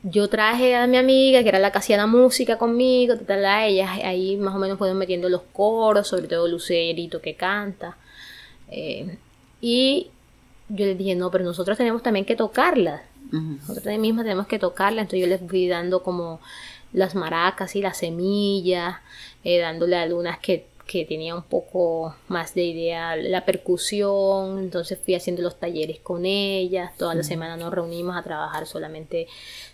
yo 0.04 0.30
traje 0.30 0.76
a 0.76 0.88
mi 0.88 0.98
amiga, 0.98 1.44
que 1.44 1.50
era 1.50 1.60
la 1.60 1.72
que 1.72 1.80
hacía 1.80 1.98
la 1.98 2.08
música 2.08 2.58
conmigo, 2.58 3.18
tal, 3.18 3.46
ellas 3.68 3.90
ahí 4.04 4.38
más 4.38 4.56
o 4.56 4.58
menos 4.58 4.78
fueron 4.78 4.98
metiendo 4.98 5.28
los 5.28 5.42
coros, 5.52 6.08
sobre 6.08 6.28
todo 6.28 6.48
Lucerito 6.48 7.22
que 7.22 7.36
canta. 7.36 7.98
Eh, 8.70 9.18
y 9.60 10.10
yo 10.70 10.86
les 10.86 10.98
dije, 10.98 11.16
no, 11.16 11.32
pero 11.32 11.44
nosotros 11.44 11.78
tenemos 11.78 12.04
también 12.04 12.26
que 12.26 12.36
tocarlas. 12.36 13.02
Nosotros 13.32 14.00
mismos 14.00 14.24
tenemos 14.24 14.48
que 14.48 14.58
tocarlas. 14.58 15.04
Entonces 15.04 15.22
yo 15.22 15.28
les 15.28 15.42
fui 15.48 15.68
dando 15.68 16.02
como 16.02 16.40
las 16.94 17.16
maracas 17.16 17.76
y 17.76 17.82
las 17.82 17.98
semillas, 17.98 18.96
eh, 19.44 19.60
dándole 19.60 19.98
algunas 19.98 20.40
que, 20.40 20.68
que 20.88 21.06
tenía 21.06 21.36
un 21.36 21.44
poco 21.44 22.16
más 22.28 22.56
de 22.56 22.64
idea 22.64 23.16
la 23.16 23.46
percusión, 23.46 24.60
entonces 24.60 25.00
fui 25.04 25.14
haciendo 25.14 25.44
los 25.44 25.60
talleres 25.60 26.00
con 26.00 26.26
ellas, 26.26 26.96
toda 26.98 27.14
la 27.14 27.24
semana 27.24 27.58
nos 27.58 27.72
reunimos 27.72 28.18
a 28.18 28.24
trabajar 28.24 28.66
solamente, 28.66 29.28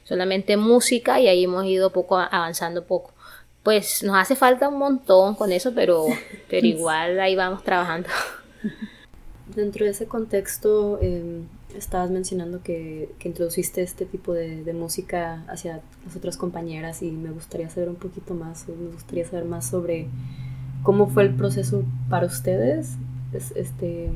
solamente 0.03 0.57
música 0.57 1.21
y 1.21 1.27
ahí 1.27 1.45
hemos 1.45 1.65
ido 1.65 1.91
poco 1.91 2.17
avanzando 2.17 2.83
poco. 2.83 3.13
Pues 3.63 4.03
nos 4.03 4.17
hace 4.17 4.35
falta 4.35 4.67
un 4.67 4.77
montón 4.77 5.35
con 5.35 5.51
eso, 5.51 5.71
pero, 5.73 6.05
pero 6.49 6.67
igual 6.67 7.19
ahí 7.19 7.35
vamos 7.35 7.63
trabajando. 7.63 8.09
Dentro 9.53 9.85
de 9.85 9.91
ese 9.91 10.07
contexto, 10.07 10.99
em, 11.01 11.43
estabas 11.75 12.09
mencionando 12.09 12.63
que, 12.63 13.09
que, 13.19 13.27
introduciste 13.27 13.83
este 13.83 14.05
tipo 14.05 14.33
de, 14.33 14.63
de, 14.63 14.73
música 14.73 15.43
hacia 15.47 15.81
las 16.03 16.15
otras 16.15 16.35
compañeras 16.35 17.03
y 17.03 17.11
me 17.11 17.29
gustaría 17.29 17.69
saber 17.69 17.89
un 17.89 17.95
poquito 17.95 18.33
más, 18.33 18.67
me 18.67 18.91
gustaría 18.91 19.25
saber 19.25 19.45
más 19.45 19.67
sobre 19.67 20.07
cómo 20.81 21.07
fue 21.07 21.23
el 21.23 21.35
proceso 21.35 21.83
para 22.09 22.25
ustedes, 22.25 22.95
este, 23.55 24.11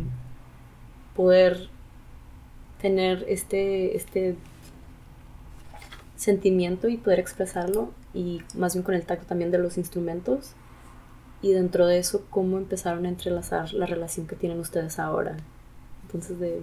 poder 1.15 1.69
tener 2.81 3.25
este, 3.27 3.97
este 3.97 4.35
sentimiento 6.15 6.87
y 6.87 6.97
poder 6.97 7.19
expresarlo 7.19 7.91
y 8.13 8.41
más 8.55 8.73
bien 8.73 8.83
con 8.83 8.95
el 8.95 9.05
tacto 9.05 9.25
también 9.25 9.51
de 9.51 9.57
los 9.57 9.77
instrumentos 9.77 10.53
y 11.41 11.53
dentro 11.53 11.87
de 11.87 11.99
eso 11.99 12.25
cómo 12.29 12.57
empezaron 12.57 13.05
a 13.05 13.09
entrelazar 13.09 13.73
la 13.73 13.85
relación 13.85 14.27
que 14.27 14.35
tienen 14.35 14.59
ustedes 14.59 14.99
ahora. 14.99 15.37
Entonces 16.03 16.39
de, 16.39 16.61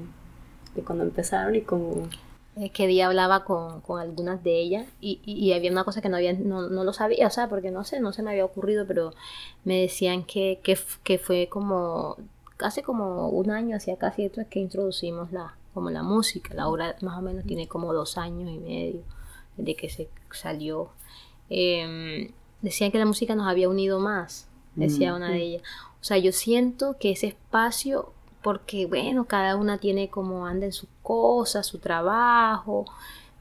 de 0.75 0.83
cuando 0.83 1.05
empezaron 1.05 1.55
y 1.55 1.62
cómo... 1.62 2.09
Eh, 2.57 2.71
que 2.71 2.87
día 2.87 3.07
hablaba 3.07 3.45
con, 3.45 3.83
con, 3.83 4.01
algunas 4.01 4.43
de 4.43 4.59
ellas 4.59 4.87
y, 4.99 5.21
y, 5.27 5.53
había 5.53 5.71
una 5.71 5.85
cosa 5.85 6.01
que 6.01 6.09
no, 6.09 6.17
había, 6.17 6.33
no, 6.33 6.71
no, 6.71 6.85
lo 6.85 6.95
sabía, 6.95 7.27
o 7.27 7.31
sea, 7.31 7.51
porque 7.51 7.71
no 7.71 7.85
sé, 7.85 8.01
no 8.01 8.15
se 8.15 8.23
me 8.23 8.31
había 8.31 8.47
ocurrido, 8.47 8.87
pero 8.87 9.12
me 9.65 9.83
decían 9.83 10.25
que, 10.25 10.61
que, 10.62 10.79
que 11.05 11.19
fue 11.19 11.49
como, 11.51 12.17
casi 12.57 12.81
como 12.81 13.29
un 13.29 13.51
año, 13.51 13.77
hacía 13.77 13.99
casi 13.99 14.25
esto 14.25 14.41
es 14.41 14.47
que 14.47 14.59
introducimos 14.59 15.33
la, 15.33 15.55
como 15.75 15.91
la 15.91 16.03
música, 16.03 16.55
la 16.55 16.69
obra 16.69 16.97
más 17.03 17.19
o 17.19 17.23
menos 17.23 17.45
tiene 17.45 17.69
como 17.69 17.93
dos 17.93 18.17
años 18.17 18.51
y 18.51 18.59
medio 18.59 19.03
de 19.59 19.75
que 19.75 19.91
se 19.91 20.09
salió. 20.31 20.89
Eh, 21.51 22.33
decían 22.62 22.91
que 22.91 22.99
la 22.99 23.05
música 23.05 23.35
nos 23.35 23.49
había 23.49 23.69
unido 23.69 24.01
más, 24.01 24.49
decía 24.77 25.15
una 25.15 25.31
de 25.31 25.43
ellas. 25.43 25.62
O 26.01 26.05
sea, 26.05 26.19
yo 26.19 26.33
siento 26.33 26.97
que 26.99 27.11
ese 27.11 27.29
espacio, 27.29 28.12
porque 28.43 28.87
bueno, 28.87 29.25
cada 29.25 29.57
una 29.57 29.79
tiene 29.79 30.09
como 30.09 30.47
anda 30.47 30.67
en 30.67 30.73
sus 30.73 30.89
cosas, 31.03 31.67
su 31.67 31.79
trabajo, 31.79 32.85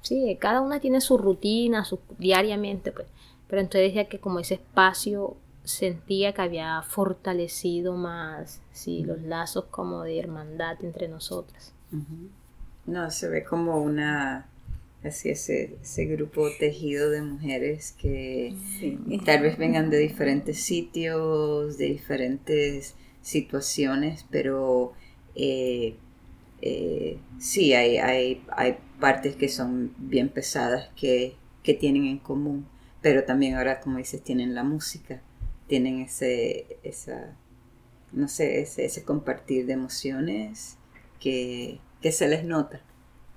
sí, 0.02 0.38
cada 0.40 0.62
una 0.62 0.80
tiene 0.80 1.02
su 1.02 1.18
rutina, 1.18 1.86
su, 1.86 2.00
diariamente, 2.18 2.92
pues. 2.92 3.08
Pero 3.48 3.62
entonces 3.62 3.90
decía 3.90 4.10
que 4.10 4.20
como 4.20 4.40
ese 4.40 4.56
espacio 4.56 5.36
sentía 5.64 6.34
que 6.34 6.42
había 6.42 6.82
fortalecido 6.82 7.94
más, 7.96 8.62
sí, 8.72 9.04
los 9.04 9.22
lazos 9.22 9.66
como 9.66 10.04
de 10.04 10.20
hermandad 10.20 10.84
entre 10.84 11.08
nosotras. 11.08 11.74
No, 12.86 13.12
se 13.12 13.30
ve 13.30 13.44
como 13.44 13.82
una 13.82 14.48
así 15.06 15.30
ese, 15.30 15.78
ese 15.82 16.06
grupo 16.06 16.50
tejido 16.60 17.10
de 17.10 17.22
mujeres 17.22 17.94
que 18.00 18.56
tal 19.26 19.42
vez 19.42 19.58
vengan 19.58 19.90
de 19.90 19.98
diferentes 19.98 20.60
sitios, 20.60 21.78
de 21.78 21.86
diferentes 21.86 22.96
situaciones, 23.22 24.26
pero 24.30 24.94
eh, 25.36 25.96
eh, 26.62 27.20
sí 27.40 27.74
hay, 27.74 27.98
hay, 27.98 28.44
hay, 28.56 28.78
partes 29.00 29.36
que 29.36 29.50
son 29.50 29.94
bien 29.98 30.30
pesadas 30.30 30.90
que, 30.96 31.36
que, 31.64 31.74
tienen 31.74 32.06
en 32.06 32.18
común, 32.18 32.66
pero 33.02 33.26
también 33.26 33.56
ahora, 33.56 33.82
como 33.82 33.98
dices, 33.98 34.22
tienen 34.22 34.56
la 34.56 34.64
música, 34.64 35.22
tienen 35.68 36.00
ese, 36.00 36.78
esa, 36.84 37.36
no 38.14 38.28
sé, 38.30 38.62
ese, 38.62 38.86
ese 38.86 39.04
compartir 39.04 39.66
de 39.66 39.74
emociones 39.74 40.78
que, 41.20 41.80
que 42.02 42.12
se 42.12 42.28
les 42.30 42.46
nota 42.46 42.82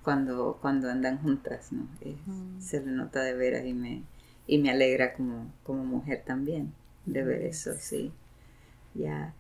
cuando, 0.08 0.56
cuando 0.62 0.88
andan 0.88 1.18
juntas, 1.18 1.70
¿no? 1.70 1.86
Mm. 2.24 2.62
Se 2.62 2.80
le 2.80 2.92
nota 2.92 3.22
de 3.22 3.34
veras 3.34 3.66
y 3.66 3.74
me, 3.74 4.04
y 4.46 4.56
me 4.56 4.70
alegra 4.70 5.12
como, 5.12 5.52
como 5.64 5.84
mujer 5.84 6.22
también 6.24 6.72
de 7.04 7.22
ver 7.22 7.42
eso, 7.42 7.72
sí. 7.78 8.10
Ya. 8.94 9.34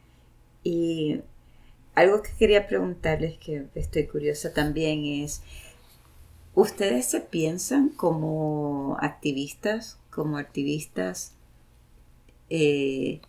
Y 0.62 1.22
algo 1.94 2.20
que 2.20 2.32
quería 2.38 2.66
preguntarles, 2.66 3.38
que 3.38 3.66
estoy 3.76 4.08
curiosa 4.08 4.52
también, 4.52 5.06
es, 5.06 5.40
¿ustedes 6.54 7.06
se 7.06 7.22
piensan 7.22 7.88
como 7.88 8.98
activistas, 9.00 9.98
como 10.10 10.36
activistas 10.36 11.32
eh, 12.50 13.22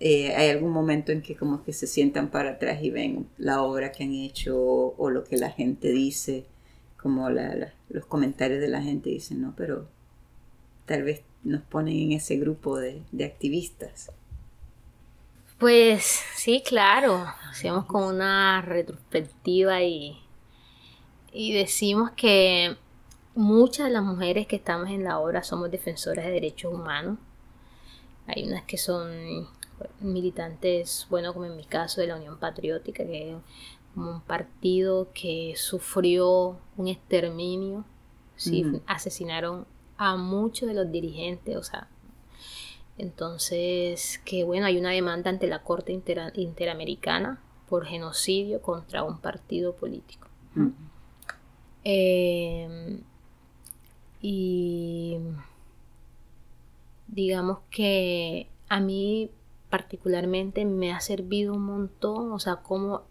eh, 0.00 0.34
hay 0.36 0.50
algún 0.50 0.70
momento 0.70 1.10
en 1.10 1.22
que 1.22 1.36
como 1.36 1.64
que 1.64 1.72
se 1.72 1.88
sientan 1.88 2.30
para 2.30 2.52
atrás 2.52 2.78
y 2.82 2.90
ven 2.90 3.28
la 3.36 3.62
obra 3.62 3.90
que 3.90 4.04
han 4.04 4.12
hecho 4.12 4.56
o, 4.56 5.10
lo 5.10 5.24
que 5.24 5.36
la 5.36 5.50
gente 5.50 5.90
dice, 5.90 6.46
como 6.96 7.28
los 7.30 8.06
comentarios 8.06 8.60
de 8.60 8.68
la 8.68 8.80
gente 8.80 9.10
dicen, 9.10 9.42
no, 9.42 9.54
pero 9.56 9.88
tal 10.86 11.02
vez 11.02 11.22
nos 11.42 11.62
ponen 11.62 11.96
en 11.96 12.12
ese 12.12 12.36
grupo 12.36 12.78
de, 12.78 13.02
activistas. 13.24 14.12
Pues 15.58 16.20
sí, 16.36 16.62
claro, 16.64 17.26
hacemos 17.50 17.84
como 17.86 18.08
una 18.08 18.62
retrospectiva 18.62 19.82
y, 19.82 20.16
y 21.32 21.52
decimos 21.54 22.12
que 22.12 22.76
muchas 23.34 23.86
de 23.86 23.92
las 23.94 24.04
mujeres 24.04 24.46
que 24.46 24.54
estamos 24.54 24.90
en 24.90 25.02
la 25.02 25.18
obra 25.18 25.42
somos 25.42 25.72
defensoras 25.72 26.24
de 26.26 26.30
derechos 26.30 26.72
humanos. 26.72 27.18
Hay 28.28 28.44
unas 28.44 28.62
que 28.64 28.78
son 28.78 29.48
militantes, 30.00 31.06
bueno, 31.10 31.32
como 31.32 31.46
en 31.46 31.56
mi 31.56 31.64
caso 31.64 32.00
de 32.00 32.06
la 32.06 32.16
Unión 32.16 32.38
Patriótica, 32.38 33.04
que 33.04 33.32
es 33.32 33.36
un 33.96 34.20
partido 34.20 35.08
que 35.12 35.54
sufrió 35.56 36.58
un 36.76 36.88
exterminio, 36.88 37.84
¿sí? 38.36 38.64
asesinaron 38.86 39.66
a 39.96 40.16
muchos 40.16 40.68
de 40.68 40.74
los 40.74 40.90
dirigentes, 40.90 41.56
o 41.56 41.62
sea, 41.62 41.88
entonces, 42.98 44.20
que 44.24 44.44
bueno, 44.44 44.66
hay 44.66 44.76
una 44.76 44.90
demanda 44.90 45.30
ante 45.30 45.46
la 45.46 45.62
Corte 45.62 45.92
Interamericana 46.34 47.40
por 47.68 47.86
genocidio 47.86 48.60
contra 48.60 49.04
un 49.04 49.18
partido 49.18 49.74
político. 49.76 50.26
Em, 51.84 53.00
y 54.20 55.18
digamos 57.06 57.60
que 57.70 58.48
a 58.68 58.80
mí 58.80 59.30
particularmente 59.70 60.64
me 60.64 60.92
ha 60.92 61.00
servido 61.00 61.54
un 61.54 61.64
montón, 61.64 62.32
o 62.32 62.38
sea, 62.38 62.56
como, 62.56 63.02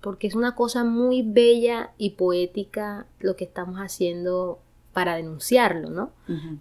porque 0.00 0.26
es 0.26 0.34
una 0.34 0.54
cosa 0.54 0.84
muy 0.84 1.22
bella 1.22 1.92
y 1.98 2.10
poética 2.10 3.06
lo 3.20 3.36
que 3.36 3.44
estamos 3.44 3.78
haciendo 3.78 4.60
para 4.96 5.16
denunciarlo, 5.16 5.90
¿no? 5.90 6.10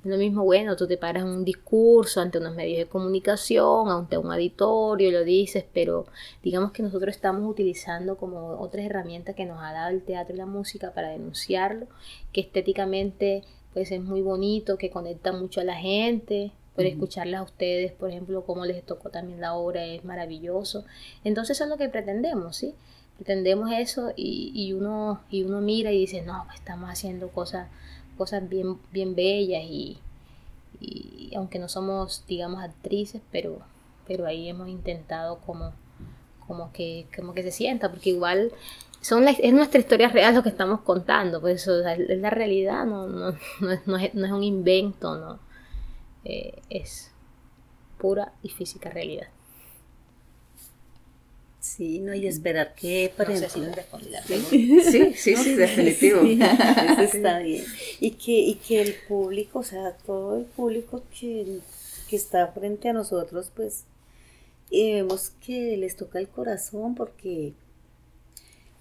Lo 0.03 0.17
mismo, 0.17 0.43
bueno, 0.43 0.75
tú 0.75 0.87
te 0.87 0.97
paras 0.97 1.23
en 1.23 1.29
un 1.29 1.45
discurso 1.45 2.19
ante 2.19 2.37
unos 2.37 2.53
medios 2.53 2.79
de 2.79 2.85
comunicación, 2.85 3.87
ante 3.87 4.17
un 4.17 4.29
auditorio, 4.29 5.09
lo 5.09 5.23
dices, 5.23 5.63
pero 5.73 6.05
digamos 6.43 6.73
que 6.73 6.83
nosotros 6.83 7.15
estamos 7.15 7.49
utilizando 7.49 8.17
como 8.17 8.59
otras 8.59 8.85
herramientas 8.85 9.35
que 9.35 9.45
nos 9.45 9.63
ha 9.63 9.71
dado 9.71 9.91
el 9.91 10.01
teatro 10.01 10.35
y 10.35 10.37
la 10.37 10.45
música 10.45 10.91
para 10.91 11.11
denunciarlo, 11.11 11.87
que 12.33 12.41
estéticamente 12.41 13.43
pues 13.73 13.91
es 13.93 14.01
muy 14.01 14.21
bonito, 14.21 14.77
que 14.77 14.89
conecta 14.89 15.31
mucho 15.31 15.61
a 15.61 15.63
la 15.63 15.75
gente, 15.75 16.51
por 16.75 16.85
escucharlas 16.85 17.41
a 17.41 17.43
ustedes, 17.43 17.91
por 17.93 18.09
ejemplo, 18.09 18.43
cómo 18.45 18.65
les 18.65 18.83
tocó 18.83 19.09
también 19.09 19.39
la 19.41 19.53
obra, 19.53 19.85
es 19.85 20.03
maravilloso. 20.03 20.85
Entonces 21.23 21.57
eso 21.57 21.63
es 21.63 21.69
lo 21.69 21.77
que 21.77 21.89
pretendemos, 21.89 22.57
¿sí? 22.57 22.75
Pretendemos 23.15 23.71
eso 23.71 24.11
y, 24.15 24.51
y 24.53 24.73
uno, 24.73 25.21
y 25.29 25.43
uno 25.43 25.61
mira 25.61 25.91
y 25.91 25.99
dice, 25.99 26.21
no, 26.21 26.43
pues 26.45 26.59
estamos 26.59 26.89
haciendo 26.89 27.29
cosas, 27.29 27.69
cosas 28.17 28.47
bien, 28.49 28.77
bien 28.91 29.15
bellas 29.15 29.63
y, 29.63 29.97
y 30.81 31.31
aunque 31.35 31.59
no 31.59 31.69
somos, 31.69 32.25
digamos, 32.27 32.61
actrices, 32.61 33.21
pero, 33.31 33.59
pero 34.05 34.25
ahí 34.25 34.49
hemos 34.49 34.67
intentado 34.67 35.39
como, 35.45 35.71
como, 36.45 36.73
que, 36.73 37.07
como 37.15 37.33
que 37.33 37.43
se 37.43 37.51
sienta, 37.51 37.89
porque 37.89 38.09
igual 38.09 38.51
son 39.01 39.27
es 39.27 39.53
nuestra 39.53 39.79
historia 39.79 40.09
real 40.09 40.35
lo 40.35 40.43
que 40.43 40.49
estamos 40.49 40.81
contando, 40.81 41.39
pues 41.39 41.61
eso, 41.61 41.87
es 41.87 42.19
la 42.19 42.31
realidad, 42.31 42.85
no, 42.85 43.07
no, 43.07 43.35
no, 43.85 43.97
es, 43.97 44.13
no 44.13 44.25
es 44.25 44.31
un 44.31 44.43
invento, 44.43 45.15
no, 45.15 45.39
eh, 46.25 46.61
es 46.69 47.11
pura 47.97 48.33
y 48.43 48.49
física 48.49 48.89
realidad. 48.89 49.27
Sí, 51.59 51.99
no, 51.99 52.13
y 52.13 52.27
esperar 52.27 52.75
que, 52.75 53.11
por 53.17 53.29
ejemplo, 53.31 53.73
sí, 54.27 54.81
sí, 55.15 55.35
sí, 55.35 55.53
definitivo. 55.55 56.21
eso 56.21 57.01
está 57.01 57.39
bien. 57.39 57.65
Y 57.99 58.11
que, 58.11 58.33
y 58.33 58.55
que 58.55 58.81
el 58.81 58.93
público, 59.07 59.59
o 59.59 59.63
sea, 59.63 59.97
todo 60.05 60.37
el 60.37 60.45
público 60.45 61.03
que, 61.19 61.59
que 62.07 62.15
está 62.15 62.47
frente 62.49 62.89
a 62.89 62.93
nosotros, 62.93 63.51
pues, 63.55 63.85
y 64.69 64.93
vemos 64.93 65.31
que 65.43 65.75
les 65.77 65.95
toca 65.95 66.19
el 66.19 66.27
corazón 66.27 66.95
porque 66.95 67.53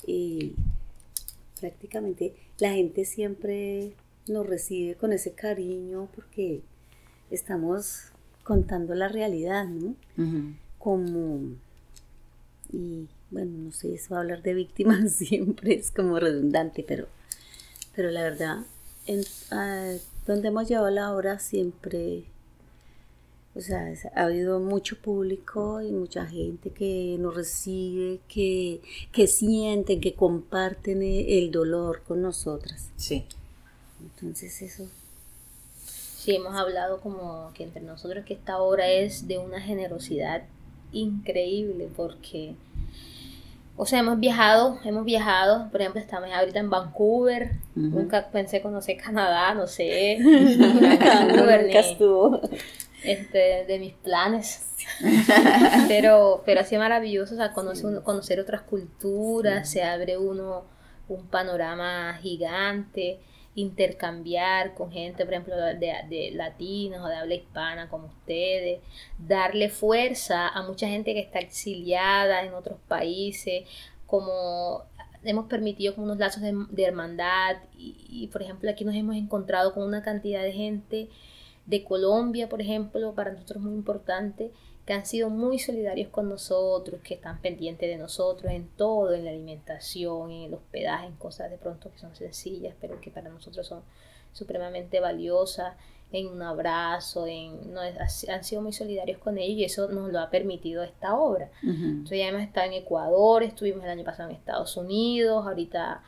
y 0.06 0.52
prácticamente 1.60 2.34
la 2.58 2.72
gente 2.72 3.04
siempre 3.04 3.92
nos 4.28 4.46
recibe 4.46 4.94
con 4.96 5.12
ese 5.12 5.32
cariño 5.32 6.08
porque 6.14 6.60
estamos 7.30 8.06
contando 8.42 8.94
la 8.94 9.08
realidad, 9.08 9.66
¿no? 9.66 9.94
Como, 10.78 11.56
y 12.72 13.08
bueno, 13.30 13.52
no 13.58 13.72
sé, 13.72 13.94
eso 13.94 14.14
va 14.14 14.18
a 14.18 14.20
hablar 14.20 14.42
de 14.42 14.54
víctimas 14.54 15.12
siempre 15.16 15.74
es 15.74 15.90
como 15.90 16.20
redundante, 16.20 16.84
pero, 16.86 17.08
pero 17.94 18.10
la 18.10 18.22
verdad, 18.22 18.58
en, 19.06 19.22
donde 20.26 20.48
hemos 20.48 20.68
llevado 20.68 20.90
la 20.90 21.14
obra 21.14 21.38
siempre 21.38 22.24
o 23.56 23.60
sea, 23.60 23.92
ha 24.16 24.24
habido 24.24 24.58
mucho 24.58 24.96
público 25.00 25.80
y 25.80 25.92
mucha 25.92 26.26
gente 26.26 26.70
que 26.70 27.16
nos 27.20 27.36
recibe, 27.36 28.18
que, 28.26 28.80
que 29.12 29.28
sienten, 29.28 30.00
que 30.00 30.14
comparten 30.14 31.02
e, 31.02 31.38
el 31.38 31.52
dolor 31.52 32.02
con 32.02 32.20
nosotras. 32.20 32.90
Sí. 32.96 33.26
Entonces 34.02 34.60
eso. 34.60 34.88
Sí, 36.24 36.34
hemos 36.36 36.56
hablado 36.56 37.02
como 37.02 37.52
que 37.52 37.64
entre 37.64 37.82
nosotros 37.82 38.24
que 38.24 38.32
esta 38.32 38.56
obra 38.56 38.88
es 38.88 39.28
de 39.28 39.36
una 39.36 39.60
generosidad 39.60 40.44
increíble 40.90 41.90
porque, 41.94 42.54
o 43.76 43.84
sea, 43.84 43.98
hemos 43.98 44.18
viajado, 44.18 44.78
hemos 44.86 45.04
viajado, 45.04 45.68
por 45.70 45.82
ejemplo, 45.82 46.00
estamos 46.00 46.30
ahorita 46.32 46.60
en 46.60 46.70
Vancouver, 46.70 47.50
nunca 47.74 48.30
pensé 48.32 48.62
conocer 48.62 48.96
Canadá, 48.96 49.52
no 49.52 49.66
sé, 49.66 50.16
Vancouver, 50.58 51.64
nunca 51.66 51.80
estuvo. 51.80 52.40
este, 53.02 53.66
de 53.66 53.78
mis 53.78 53.92
planes. 53.92 54.64
pero, 55.88 56.42
pero 56.46 56.60
así 56.62 56.78
maravilloso, 56.78 57.34
o 57.34 57.36
sea, 57.36 57.52
conoce 57.52 58.00
conocer 58.02 58.40
otras 58.40 58.62
culturas, 58.62 59.68
se 59.68 59.82
abre 59.82 60.16
uno 60.16 60.64
un 61.06 61.26
panorama 61.26 62.18
gigante, 62.22 63.20
intercambiar 63.54 64.74
con 64.74 64.90
gente, 64.90 65.24
por 65.24 65.34
ejemplo, 65.34 65.56
de, 65.56 66.30
latinos 66.34 67.04
o 67.04 67.08
de 67.08 67.14
habla 67.14 67.34
hispana 67.34 67.88
como 67.88 68.06
ustedes, 68.06 68.80
darle 69.18 69.68
fuerza 69.68 70.48
a 70.48 70.62
mucha 70.62 70.88
gente 70.88 71.14
que 71.14 71.20
está 71.20 71.38
exiliada 71.38 72.44
en 72.44 72.54
otros 72.54 72.78
países, 72.88 73.64
como 74.06 74.82
hemos 75.22 75.46
permitido 75.46 75.94
como 75.94 76.06
unos 76.06 76.18
lazos 76.18 76.42
de, 76.42 76.84
hermandad 76.84 77.56
y, 77.78 77.96
y, 78.08 78.26
por 78.28 78.42
ejemplo 78.42 78.68
aquí 78.70 78.84
nos 78.84 78.94
hemos 78.94 79.16
encontrado 79.16 79.72
con 79.72 79.82
una 79.84 80.02
cantidad 80.02 80.42
de 80.42 80.52
gente 80.52 81.08
de 81.66 81.82
Colombia, 81.84 82.48
por 82.48 82.60
ejemplo, 82.60 83.14
para 83.14 83.32
nosotros 83.32 83.62
muy 83.62 83.74
importante, 83.74 84.52
que 84.86 84.92
han 84.92 85.06
sido 85.06 85.30
muy 85.30 85.58
solidarios 85.58 86.08
con 86.10 86.28
nosotros, 86.28 87.00
que 87.02 87.14
están 87.14 87.40
pendientes 87.40 87.88
de 87.88 87.96
nosotros 87.96 88.52
en 88.52 88.68
todo, 88.68 89.14
en 89.14 89.24
la 89.24 89.30
alimentación, 89.30 90.30
en 90.30 90.42
el 90.42 90.54
hospedaje, 90.54 91.06
en 91.06 91.16
cosas 91.16 91.50
de 91.50 91.56
pronto 91.56 91.90
que 91.90 91.98
son 91.98 92.14
sencillas, 92.14 92.74
pero 92.80 93.00
que 93.00 93.10
para 93.10 93.30
nosotros 93.30 93.66
son 93.66 93.82
supremamente 94.32 95.00
valiosas, 95.00 95.74
en 96.12 96.28
un 96.28 96.42
abrazo, 96.42 97.26
en, 97.26 97.72
no, 97.72 97.80
han 97.80 98.44
sido 98.44 98.62
muy 98.62 98.72
solidarios 98.72 99.18
con 99.18 99.36
ellos 99.36 99.58
y 99.58 99.64
eso 99.64 99.88
nos 99.88 100.12
lo 100.12 100.20
ha 100.20 100.30
permitido 100.30 100.84
esta 100.84 101.16
obra. 101.16 101.50
Entonces 101.62 102.18
ya 102.18 102.28
hemos 102.28 102.42
estado 102.42 102.66
en 102.66 102.74
Ecuador, 102.74 103.42
estuvimos 103.42 103.82
el 103.84 103.90
año 103.90 104.04
pasado 104.04 104.30
en 104.30 104.36
Estados 104.36 104.76
Unidos, 104.76 105.44
ahorita 105.44 106.02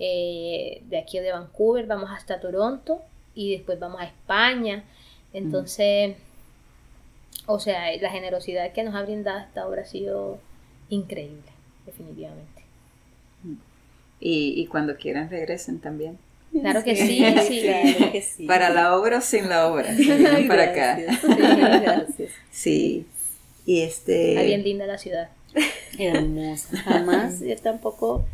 eh, 0.00 0.82
de 0.88 0.98
aquí 0.98 1.20
de 1.20 1.30
Vancouver 1.30 1.86
vamos 1.86 2.10
hasta 2.10 2.40
Toronto 2.40 3.02
y 3.34 3.52
después 3.52 3.78
vamos 3.78 4.00
a 4.00 4.04
España. 4.04 4.84
Entonces, 5.32 6.16
o 7.46 7.58
sea, 7.58 7.94
la 7.96 8.10
generosidad 8.10 8.72
que 8.72 8.82
nos 8.82 8.94
ha 8.94 9.02
brindado 9.02 9.40
esta 9.40 9.66
obra 9.66 9.82
ha 9.82 9.86
sido 9.86 10.38
increíble, 10.88 11.50
definitivamente. 11.86 12.62
Y, 14.20 14.54
y 14.56 14.66
cuando 14.66 14.96
quieran 14.96 15.30
regresen 15.30 15.80
también. 15.80 16.18
Claro 16.52 16.84
que 16.84 16.94
sí, 16.94 17.24
sí. 17.48 17.62
Claro 17.62 18.12
que 18.12 18.22
sí. 18.22 18.46
Para 18.46 18.70
la 18.70 18.96
obra 18.96 19.18
o 19.18 19.20
sin 19.20 19.48
la 19.48 19.68
obra. 19.68 19.88
para 20.48 20.64
acá. 20.64 20.98
gracias. 21.80 22.30
Sí. 22.50 23.06
Y 23.64 23.80
este. 23.80 24.30
Está 24.30 24.42
bien 24.42 24.62
linda 24.62 24.86
la 24.86 24.98
ciudad. 24.98 25.30
Hermosa. 25.98 26.76
Jamás, 26.78 27.40
yo 27.40 27.56
tampoco, 27.56 28.24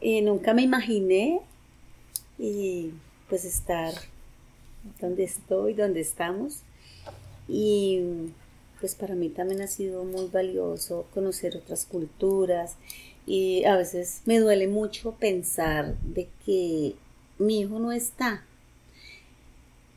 eh, 0.00 0.22
nunca 0.22 0.54
me 0.54 0.62
imaginé 0.62 1.40
y 2.38 2.90
pues 3.28 3.44
estar 3.44 3.92
donde 5.00 5.24
estoy, 5.24 5.74
donde 5.74 6.00
estamos. 6.00 6.62
Y 7.48 8.00
pues 8.80 8.94
para 8.94 9.14
mí 9.14 9.28
también 9.28 9.62
ha 9.62 9.66
sido 9.66 10.04
muy 10.04 10.26
valioso 10.26 11.06
conocer 11.12 11.56
otras 11.56 11.84
culturas 11.86 12.76
y 13.26 13.64
a 13.64 13.76
veces 13.76 14.22
me 14.24 14.38
duele 14.38 14.68
mucho 14.68 15.12
pensar 15.12 15.96
de 16.02 16.28
que 16.44 16.94
mi 17.38 17.60
hijo 17.60 17.78
no 17.78 17.92
está. 17.92 18.44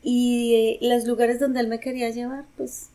Y 0.02 0.54
eh, 0.54 0.78
los 0.86 1.04
lugares 1.04 1.38
donde 1.38 1.60
él 1.60 1.68
me 1.68 1.80
quería 1.80 2.10
llevar, 2.10 2.44
pues 2.56 2.88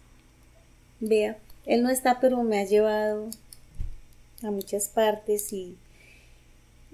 vea, 1.00 1.38
él 1.66 1.84
no 1.84 1.90
está, 1.90 2.20
pero 2.20 2.44
me 2.44 2.60
ha 2.60 2.66
llevado 2.66 3.30
a 4.44 4.52
muchas 4.52 4.90
partes 4.90 5.54
y, 5.54 5.76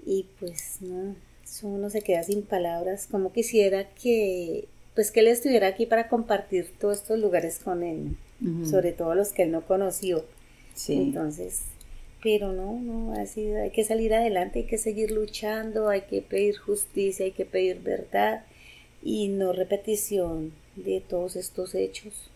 y 0.06 0.26
pues 0.38 0.78
no, 0.80 1.16
uno 1.62 1.90
se 1.90 2.02
queda 2.02 2.22
sin 2.22 2.42
palabras, 2.42 3.06
como 3.10 3.32
quisiera 3.32 3.90
que 3.90 4.68
pues 4.94 5.10
que 5.10 5.20
él 5.20 5.28
estuviera 5.28 5.68
aquí 5.68 5.86
para 5.86 6.08
compartir 6.08 6.72
todos 6.78 6.98
estos 6.98 7.18
lugares 7.18 7.58
con 7.58 7.82
él, 7.82 8.16
sobre 8.68 8.92
todo 8.92 9.14
los 9.14 9.32
que 9.32 9.44
él 9.44 9.52
no 9.52 9.62
conoció. 9.62 10.24
Sí. 10.74 10.94
Entonces, 10.94 11.62
pero 12.22 12.52
no, 12.52 12.78
no, 12.80 13.12
ha 13.12 13.26
sido, 13.26 13.60
hay 13.62 13.70
que 13.70 13.84
salir 13.84 14.14
adelante, 14.14 14.60
hay 14.60 14.66
que 14.66 14.78
seguir 14.78 15.10
luchando, 15.10 15.88
hay 15.88 16.02
que 16.02 16.22
pedir 16.22 16.56
justicia, 16.56 17.26
hay 17.26 17.32
que 17.32 17.44
pedir 17.44 17.82
verdad 17.82 18.44
y 19.02 19.28
no 19.28 19.52
repetición 19.52 20.52
de 20.76 21.00
todos 21.00 21.36
estos 21.36 21.74
hechos. 21.74 22.30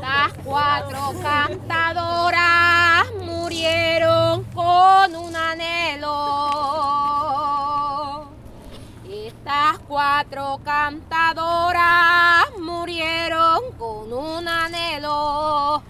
Las 0.00 0.32
cuatro 0.44 1.14
cantadoras 1.22 3.06
murieron 3.24 4.44
con 4.52 5.14
un 5.14 5.36
anhelo 5.36 6.10
estas 9.44 9.78
cuatro 9.86 10.58
cantadoras 10.64 12.46
murieron 12.58 13.72
con 13.78 14.10
un 14.10 14.48
anhelo, 14.48 15.82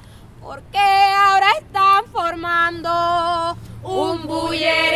porque 0.42 0.78
ahora 0.80 1.46
están 1.60 2.04
formando 2.06 3.56
un 3.84 4.26
bullerengue 4.26 4.93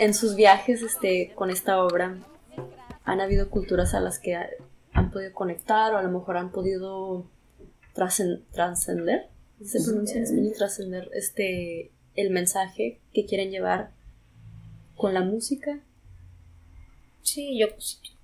en 0.00 0.14
sus 0.14 0.34
viajes 0.34 0.80
este, 0.80 1.32
con 1.34 1.50
esta 1.50 1.84
obra, 1.84 2.16
¿han 3.04 3.20
habido 3.20 3.50
culturas 3.50 3.92
a 3.92 4.00
las 4.00 4.18
que 4.18 4.34
han 4.94 5.10
podido 5.10 5.34
conectar 5.34 5.92
o 5.92 5.98
a 5.98 6.02
lo 6.02 6.10
mejor 6.10 6.38
han 6.38 6.50
podido 6.52 7.26
trascender? 7.92 9.28
¿Se 9.62 9.82
pronuncia 9.84 10.16
en 10.16 10.22
español 10.22 10.54
trascender 10.56 11.10
este, 11.12 11.90
el 12.16 12.30
mensaje 12.30 12.98
que 13.12 13.26
quieren 13.26 13.50
llevar 13.50 13.90
con 14.96 15.12
la 15.12 15.20
música? 15.20 15.80
Sí, 17.22 17.58
yo, 17.58 17.66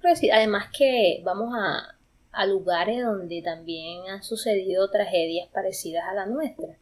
creo 0.01 0.15
que 0.15 0.17
sí. 0.17 0.31
Además 0.31 0.71
que 0.77 1.21
vamos 1.25 1.53
a, 1.55 1.95
a 2.33 2.47
lugares 2.47 3.05
donde 3.05 3.43
también 3.43 4.09
han 4.09 4.23
sucedido 4.23 4.91
tragedias 4.91 5.49
parecidas 5.53 6.05
a 6.09 6.15
la 6.15 6.25
nuestra. 6.25 6.79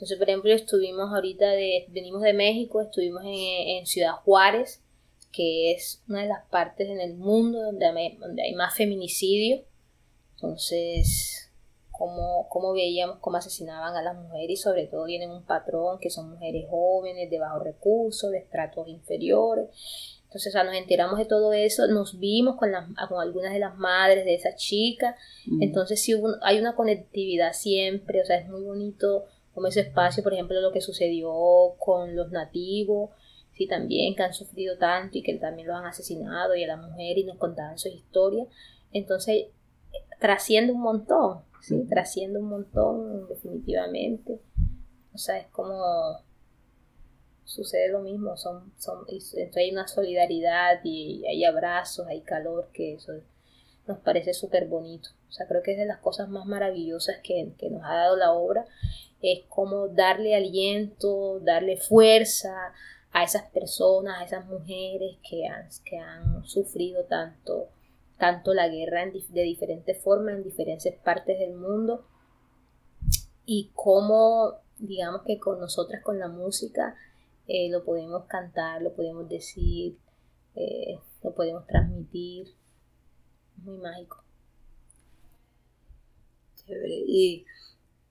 Entonces, 0.00 0.16
por 0.16 0.30
ejemplo, 0.30 0.50
estuvimos 0.54 1.12
ahorita 1.12 1.50
de, 1.50 1.84
venimos 1.90 2.22
de 2.22 2.32
México, 2.32 2.80
estuvimos 2.80 3.22
en, 3.26 3.84
Ciudad 3.84 4.12
Juárez, 4.24 4.82
que 5.30 5.72
es 5.72 6.02
una 6.08 6.22
de 6.22 6.28
las 6.28 6.46
partes 6.48 6.88
en 6.88 7.02
el 7.02 7.16
mundo 7.16 7.60
donde 7.60 7.84
hay, 7.84 8.16
donde 8.16 8.42
hay 8.42 8.54
más 8.54 8.74
feminicidio. 8.74 9.62
Entonces, 10.36 11.52
cómo, 11.90 12.48
cómo 12.48 12.72
veíamos 12.72 13.18
cómo 13.18 13.36
asesinaban 13.36 13.94
a 13.94 14.00
las 14.00 14.16
mujeres 14.16 14.48
y 14.48 14.56
sobre 14.56 14.86
todo 14.86 15.04
tienen 15.04 15.30
un 15.30 15.44
patrón 15.44 15.98
que 15.98 16.08
son 16.08 16.30
mujeres 16.30 16.64
jóvenes, 16.70 17.28
de 17.28 17.38
bajos 17.38 17.62
recursos, 17.62 18.30
de 18.30 18.38
estratos 18.38 18.88
inferiores. 18.88 19.68
Entonces, 20.24 20.54
nos 20.54 20.74
enteramos 20.76 21.18
de 21.18 21.26
todo 21.26 21.52
eso, 21.52 21.88
nos 21.88 22.18
vimos 22.18 22.56
con, 22.56 22.72
las, 22.72 22.86
con 23.06 23.20
algunas 23.20 23.52
de 23.52 23.58
las 23.58 23.76
madres 23.76 24.24
de 24.24 24.32
esa 24.32 24.54
chica. 24.54 25.14
Mm. 25.44 25.62
Entonces, 25.62 26.00
sí 26.02 26.14
hay 26.40 26.58
una 26.58 26.74
conectividad 26.74 27.52
siempre, 27.52 28.22
o 28.22 28.24
sea, 28.24 28.38
es 28.38 28.48
muy 28.48 28.62
bonito 28.62 29.26
como 29.54 29.66
ese 29.66 29.80
espacio, 29.80 30.22
por 30.22 30.32
ejemplo, 30.32 30.60
lo 30.60 30.72
que 30.72 30.80
sucedió 30.80 31.74
con 31.78 32.14
los 32.14 32.30
nativos, 32.30 33.10
sí, 33.52 33.66
también 33.66 34.14
que 34.14 34.22
han 34.22 34.34
sufrido 34.34 34.78
tanto 34.78 35.18
y 35.18 35.22
que 35.22 35.34
también 35.34 35.68
lo 35.68 35.76
han 35.76 35.86
asesinado 35.86 36.54
y 36.54 36.64
a 36.64 36.68
la 36.68 36.76
mujer 36.76 37.18
y 37.18 37.24
nos 37.24 37.36
contaban 37.36 37.78
sus 37.78 37.92
historias. 37.92 38.48
Entonces, 38.92 39.46
trasciende 40.18 40.72
un 40.72 40.80
montón, 40.80 41.42
sí, 41.60 41.84
trasciende 41.88 42.38
un 42.38 42.48
montón, 42.48 43.28
definitivamente. 43.28 44.40
O 45.12 45.18
sea, 45.18 45.38
es 45.38 45.48
como 45.48 46.22
sucede 47.50 47.88
lo 47.90 48.00
mismo, 48.00 48.36
son, 48.36 48.72
son, 48.78 49.04
hay 49.56 49.72
una 49.72 49.88
solidaridad 49.88 50.80
y 50.84 51.26
hay 51.26 51.44
abrazos, 51.44 52.06
hay 52.06 52.20
calor, 52.20 52.68
que 52.72 52.94
eso 52.94 53.12
nos 53.88 53.98
parece 53.98 54.34
súper 54.34 54.68
bonito. 54.68 55.08
O 55.28 55.32
sea, 55.32 55.48
creo 55.48 55.62
que 55.62 55.72
es 55.72 55.78
de 55.78 55.84
las 55.84 55.98
cosas 55.98 56.28
más 56.28 56.46
maravillosas 56.46 57.16
que, 57.24 57.52
nos 57.68 57.82
ha 57.84 57.94
dado 57.94 58.16
la 58.16 58.32
obra, 58.32 58.66
es 59.22 59.44
como 59.48 59.88
darle 59.88 60.34
aliento, 60.34 61.40
darle 61.40 61.76
fuerza 61.76 62.72
a 63.12 63.24
esas 63.24 63.50
personas, 63.50 64.20
a 64.20 64.24
esas 64.24 64.46
mujeres 64.46 65.18
que 65.28 65.46
han, 65.46 65.68
que 65.84 65.98
han 65.98 66.44
sufrido 66.44 67.04
tanto, 67.04 67.68
tanto 68.18 68.54
la 68.54 68.68
guerra 68.68 69.04
de 69.04 69.42
diferentes 69.42 70.02
formas, 70.02 70.36
en 70.36 70.44
diferentes 70.44 70.94
partes 70.96 71.38
del 71.38 71.54
mundo, 71.54 72.06
y 73.44 73.70
cómo, 73.74 74.60
digamos 74.78 75.22
que 75.22 75.38
con 75.38 75.58
nosotras, 75.58 76.02
con 76.02 76.18
la 76.18 76.28
música, 76.28 76.96
eh, 77.48 77.68
lo 77.68 77.84
podemos 77.84 78.26
cantar, 78.26 78.80
lo 78.80 78.94
podemos 78.94 79.28
decir, 79.28 79.98
eh, 80.54 81.00
lo 81.22 81.34
podemos 81.34 81.66
transmitir. 81.66 82.54
Muy 83.56 83.76
mágico. 83.78 84.22
Y 86.68 87.44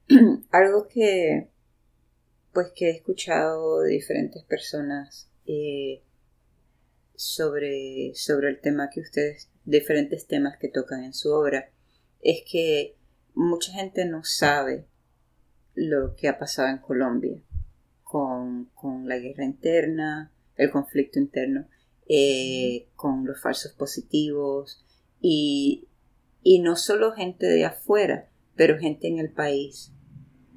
algo 0.51 0.87
que 0.87 1.49
pues 2.53 2.71
que 2.75 2.89
he 2.89 2.95
escuchado 2.95 3.81
de 3.81 3.91
diferentes 3.91 4.43
personas 4.43 5.29
eh, 5.45 6.01
sobre, 7.15 8.13
sobre 8.15 8.49
el 8.49 8.59
tema 8.59 8.89
que 8.89 9.01
ustedes, 9.01 9.49
diferentes 9.65 10.27
temas 10.27 10.57
que 10.57 10.69
tocan 10.69 11.03
en 11.03 11.13
su 11.13 11.31
obra, 11.31 11.69
es 12.21 12.43
que 12.49 12.95
mucha 13.35 13.71
gente 13.71 14.05
no 14.05 14.23
sabe 14.23 14.85
lo 15.75 16.15
que 16.15 16.27
ha 16.27 16.39
pasado 16.39 16.69
en 16.69 16.79
Colombia 16.79 17.41
con, 18.03 18.67
la 19.05 19.17
guerra 19.17 19.45
interna, 19.45 20.31
el 20.55 20.71
conflicto 20.71 21.19
interno, 21.19 21.67
eh, 22.07 22.87
con 22.95 23.25
los 23.25 23.39
falsos 23.41 23.73
positivos 23.73 24.83
y, 25.21 25.87
no 26.61 26.75
solo 26.75 27.13
gente 27.13 27.45
de 27.45 27.65
afuera, 27.65 28.29
pero 28.55 28.79
gente 28.79 29.07
en 29.07 29.19
el 29.19 29.31
país, 29.31 29.93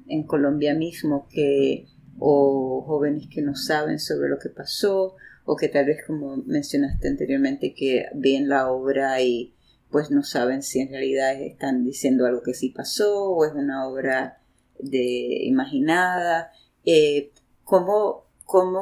en 0.07 0.23
Colombia 0.23 0.73
mismo, 0.73 1.27
que 1.29 1.87
o 2.19 2.83
jóvenes 2.85 3.27
que 3.27 3.41
no 3.41 3.55
saben 3.55 3.99
sobre 3.99 4.29
lo 4.29 4.37
que 4.39 4.49
pasó 4.49 5.15
o 5.45 5.55
que 5.55 5.67
tal 5.67 5.85
vez 5.85 6.05
como 6.05 6.37
mencionaste 6.37 7.07
anteriormente 7.07 7.73
que 7.73 8.05
ven 8.13 8.47
la 8.47 8.71
obra 8.71 9.21
y 9.21 9.53
pues 9.89 10.09
no 10.09 10.23
saben 10.23 10.63
si 10.63 10.79
en 10.79 10.89
realidad 10.89 11.39
están 11.41 11.83
diciendo 11.83 12.25
algo 12.25 12.41
que 12.41 12.53
sí 12.53 12.69
pasó 12.69 13.29
o 13.31 13.45
es 13.45 13.53
una 13.53 13.87
obra 13.87 14.41
de 14.79 15.43
imaginada. 15.43 16.51
Eh, 16.83 17.31
¿Cómo, 17.63 18.25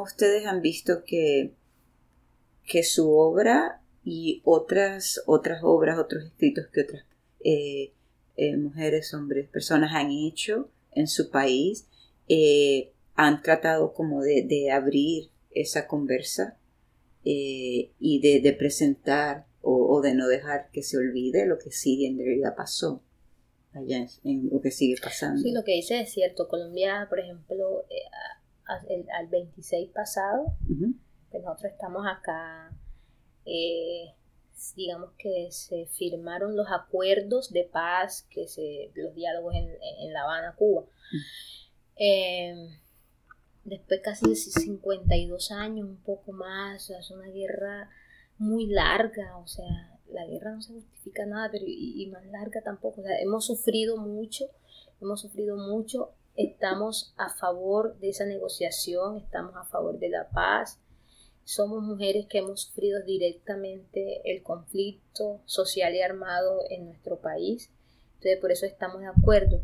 ustedes 0.01 0.45
han 0.45 0.61
visto 0.61 1.03
que, 1.05 1.53
que 2.63 2.83
su 2.83 3.11
obra 3.11 3.81
y 4.03 4.41
otras, 4.45 5.21
otras 5.25 5.61
obras, 5.63 5.99
otros 5.99 6.23
escritos 6.23 6.67
que 6.73 6.81
otras 6.81 7.05
eh, 7.43 7.93
eh, 8.37 8.57
mujeres, 8.57 9.13
hombres, 9.13 9.49
personas 9.49 9.91
han 9.93 10.11
hecho 10.11 10.69
en 10.93 11.07
su 11.07 11.29
país, 11.29 11.87
eh, 12.27 12.93
han 13.15 13.41
tratado 13.41 13.93
como 13.93 14.21
de, 14.21 14.71
abrir 14.71 15.29
esa 15.51 15.87
conversa 15.87 16.57
y 17.23 18.19
de, 18.21 18.53
presentar 18.53 19.45
o, 19.61 20.01
de 20.01 20.15
no 20.15 20.27
dejar 20.27 20.69
que 20.71 20.81
se 20.81 20.97
olvide 20.97 21.45
lo 21.45 21.59
que 21.59 21.71
sí 21.71 22.05
en 22.05 22.17
realidad 22.17 22.55
pasó 22.55 23.03
allá 23.73 24.05
en, 24.23 24.49
lo 24.51 24.59
que 24.61 24.71
sigue 24.71 24.95
pasando. 25.01 25.41
Sí, 25.41 25.51
lo 25.51 25.63
que 25.63 25.73
dice 25.73 26.01
es 26.01 26.11
cierto. 26.11 26.47
Colombia, 26.47 27.05
por 27.09 27.19
ejemplo, 27.19 27.85
al 28.65 29.27
26 29.27 29.89
pasado, 29.89 30.55
nosotros 31.39 31.71
estamos 31.71 32.05
acá, 32.07 32.75
eh, 33.45 34.13
digamos 34.75 35.11
que 35.17 35.47
se 35.51 35.87
firmaron 35.87 36.55
los 36.55 36.67
acuerdos 36.71 37.51
de 37.51 37.63
paz, 37.63 38.27
que 38.29 38.47
se, 38.47 38.91
los 38.95 39.13
diálogos 39.15 39.55
en, 39.55 40.13
La 40.13 40.23
Habana, 40.23 40.55
Cuba. 40.55 40.85
Eh, 41.95 42.69
después 43.63 44.01
casi 44.03 44.29
de 44.29 44.35
52 44.35 45.51
años, 45.51 45.87
un 45.87 46.01
poco 46.03 46.31
más, 46.31 46.89
es 46.89 47.11
una 47.11 47.27
guerra 47.27 47.89
muy 48.37 48.65
larga, 48.67 49.37
o 49.37 49.47
sea, 49.47 49.99
la 50.09 50.25
guerra 50.25 50.55
no 50.55 50.61
se 50.61 50.73
justifica 50.73 51.25
nada, 51.25 51.49
pero 51.51 51.65
y, 51.67 52.03
y 52.03 52.07
más 52.07 52.25
larga 52.25 52.61
tampoco, 52.61 53.01
o 53.01 53.03
sea, 53.03 53.19
hemos 53.19 53.45
sufrido 53.45 53.97
mucho, 53.97 54.45
hemos 54.99 55.21
sufrido 55.21 55.57
mucho, 55.57 56.13
estamos 56.35 57.13
a 57.17 57.29
favor 57.29 57.97
de 57.99 58.09
esa 58.09 58.25
negociación, 58.25 59.17
estamos 59.17 59.55
a 59.55 59.65
favor 59.65 59.99
de 59.99 60.09
la 60.09 60.29
paz. 60.29 60.79
Somos 61.51 61.83
mujeres 61.83 62.27
que 62.27 62.37
hemos 62.37 62.61
sufrido 62.61 63.03
directamente 63.03 64.21
el 64.23 64.41
conflicto 64.41 65.41
social 65.43 65.93
y 65.93 66.01
armado 66.01 66.61
en 66.69 66.85
nuestro 66.85 67.19
país. 67.19 67.69
Entonces, 68.15 68.37
por 68.39 68.53
eso 68.53 68.65
estamos 68.65 69.01
de 69.01 69.07
acuerdo. 69.07 69.61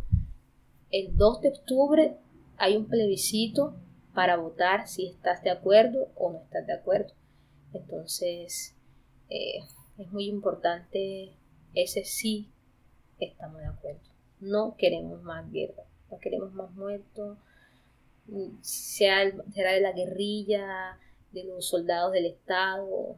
El 0.91 1.15
2 1.15 1.41
de 1.41 1.49
octubre 1.49 2.17
hay 2.57 2.75
un 2.75 2.87
plebiscito 2.89 3.73
para 4.13 4.35
votar 4.35 4.89
si 4.89 5.07
estás 5.07 5.41
de 5.43 5.49
acuerdo 5.49 6.09
o 6.15 6.33
no 6.33 6.39
estás 6.39 6.67
de 6.67 6.73
acuerdo. 6.73 7.13
Entonces, 7.71 8.75
eh, 9.29 9.59
es 9.97 10.11
muy 10.11 10.25
importante 10.25 11.37
ese 11.73 12.03
sí 12.03 12.51
estamos 13.17 13.61
de 13.61 13.67
acuerdo. 13.67 14.01
No 14.41 14.75
queremos 14.77 15.21
más 15.23 15.49
guerra 15.51 15.87
no 16.11 16.19
queremos 16.19 16.53
más 16.53 16.71
muertos, 16.71 17.37
sea 18.61 19.31
será 19.53 19.71
de 19.73 19.81
la 19.81 19.93
guerrilla, 19.93 20.97
de 21.37 21.43
los 21.45 21.67
soldados 21.67 22.11
del 22.11 22.25
Estado, 22.25 23.17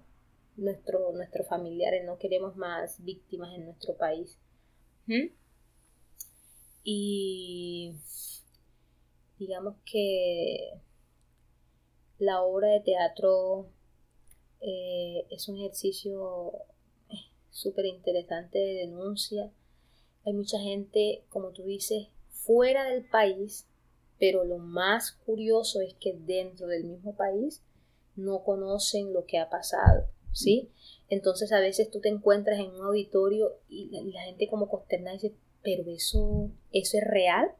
nuestro, 0.57 1.11
nuestros 1.13 1.47
familiares, 1.47 2.05
no 2.05 2.17
queremos 2.17 2.55
más 2.55 3.03
víctimas 3.03 3.53
en 3.55 3.65
nuestro 3.65 3.95
país. 3.95 4.38
¿Mm? 5.07 5.28
Y 6.84 7.93
digamos 9.38 9.76
que 9.86 10.74
la 12.17 12.41
obra 12.41 12.70
de 12.70 12.82
teatro 12.82 13.70
eh, 14.61 15.26
es 15.30 15.47
un 15.47 15.57
ejercicio 15.57 16.51
súper 17.49 17.86
interesante 17.86 18.59
de 18.59 18.74
denuncia. 18.86 19.51
Hay 20.26 20.34
mucha 20.34 20.59
gente, 20.59 21.24
como 21.30 21.51
tú 21.51 21.63
dices, 21.63 22.07
fuera 22.30 22.84
del 22.86 23.05
país, 23.05 23.67
pero 24.20 24.43
lo 24.43 24.57
más 24.57 25.13
curioso 25.26 25.80
es 25.82 25.93
que 25.95 26.13
dentro 26.13 26.67
del 26.67 26.84
mismo 26.84 27.15
país 27.15 27.63
no 28.20 28.43
conocen 28.43 29.13
lo 29.13 29.26
que 29.26 29.38
ha 29.38 29.49
pasado, 29.49 30.07
¿sí? 30.32 30.70
Entonces 31.09 31.51
a 31.51 31.59
veces 31.59 31.89
tú 31.89 31.99
te 31.99 32.09
encuentras 32.09 32.59
en 32.59 32.72
un 32.72 32.86
auditorio 32.86 33.57
y 33.67 33.89
la, 34.11 34.22
gente 34.24 34.47
como 34.47 34.70
consterna 34.70 35.13
dice, 35.13 35.34
pero 35.63 35.84
eso, 35.89 36.51
eso 36.72 36.97
es 36.97 37.03
real, 37.03 37.51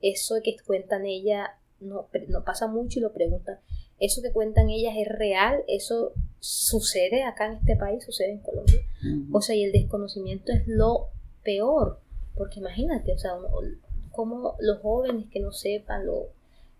eso 0.00 0.36
que 0.42 0.56
cuentan 0.66 1.06
ella 1.06 1.58
no, 1.80 2.08
no 2.28 2.44
pasa 2.44 2.66
mucho 2.66 2.98
y 2.98 3.02
lo 3.02 3.12
preguntan, 3.12 3.58
eso 3.98 4.22
que 4.22 4.32
cuentan 4.32 4.70
ellas 4.70 4.94
es 4.96 5.08
real, 5.08 5.64
eso 5.66 6.12
sucede 6.38 7.24
acá 7.24 7.46
en 7.46 7.58
este 7.58 7.76
país, 7.76 8.04
sucede 8.04 8.32
en 8.32 8.40
Colombia. 8.40 8.80
O 9.32 9.40
sea, 9.40 9.56
y 9.56 9.64
el 9.64 9.72
desconocimiento 9.72 10.52
es 10.52 10.66
lo 10.66 11.08
peor, 11.42 12.00
porque 12.36 12.60
imagínate, 12.60 13.12
o 13.12 13.18
sea, 13.18 13.32
como 14.12 14.56
los 14.60 14.80
jóvenes 14.80 15.26
que 15.30 15.40
no 15.40 15.52
sepan, 15.52 16.06
lo, 16.06 16.28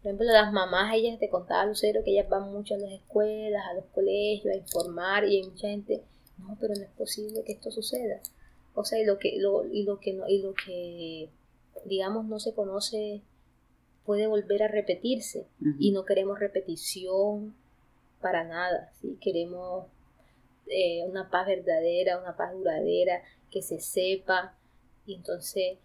por 0.02 0.10
ejemplo, 0.10 0.26
las 0.26 0.52
mamás, 0.52 0.94
ellas 0.94 1.18
te 1.18 1.28
contaba 1.28 1.66
Lucero 1.66 2.04
que 2.04 2.12
ellas 2.12 2.28
van 2.28 2.52
mucho 2.52 2.74
a 2.74 2.78
las 2.78 2.92
escuelas, 2.92 3.64
a 3.66 3.74
los 3.74 3.84
colegios, 3.86 4.54
a 4.54 4.56
informar, 4.56 5.24
y 5.24 5.36
hay 5.36 5.42
mucha 5.42 5.68
gente, 5.68 6.04
no, 6.38 6.56
pero 6.60 6.74
no 6.74 6.82
es 6.82 6.90
posible 6.90 7.42
que 7.44 7.52
esto 7.52 7.70
suceda. 7.70 8.20
O 8.74 8.84
sea, 8.84 9.00
y 9.00 9.04
lo 9.04 9.18
que, 9.18 9.36
lo, 9.38 9.66
y 9.66 9.82
lo 9.82 9.98
que 9.98 10.12
no, 10.12 10.28
y 10.28 10.40
lo 10.40 10.54
que 10.54 11.30
digamos 11.84 12.26
no 12.26 12.38
se 12.38 12.54
conoce 12.54 13.22
puede 14.04 14.26
volver 14.26 14.62
a 14.62 14.68
repetirse 14.68 15.46
y 15.78 15.90
no 15.90 16.04
queremos 16.04 16.38
repetición 16.38 17.54
para 18.20 18.44
nada, 18.44 18.90
¿sí? 19.00 19.18
queremos 19.20 19.86
eh, 20.68 21.04
una 21.06 21.28
paz 21.28 21.46
verdadera, 21.46 22.18
una 22.18 22.36
paz 22.36 22.52
duradera, 22.52 23.22
que 23.50 23.62
se 23.62 23.80
sepa 23.80 24.56
y 25.06 25.14
entonces 25.14 25.78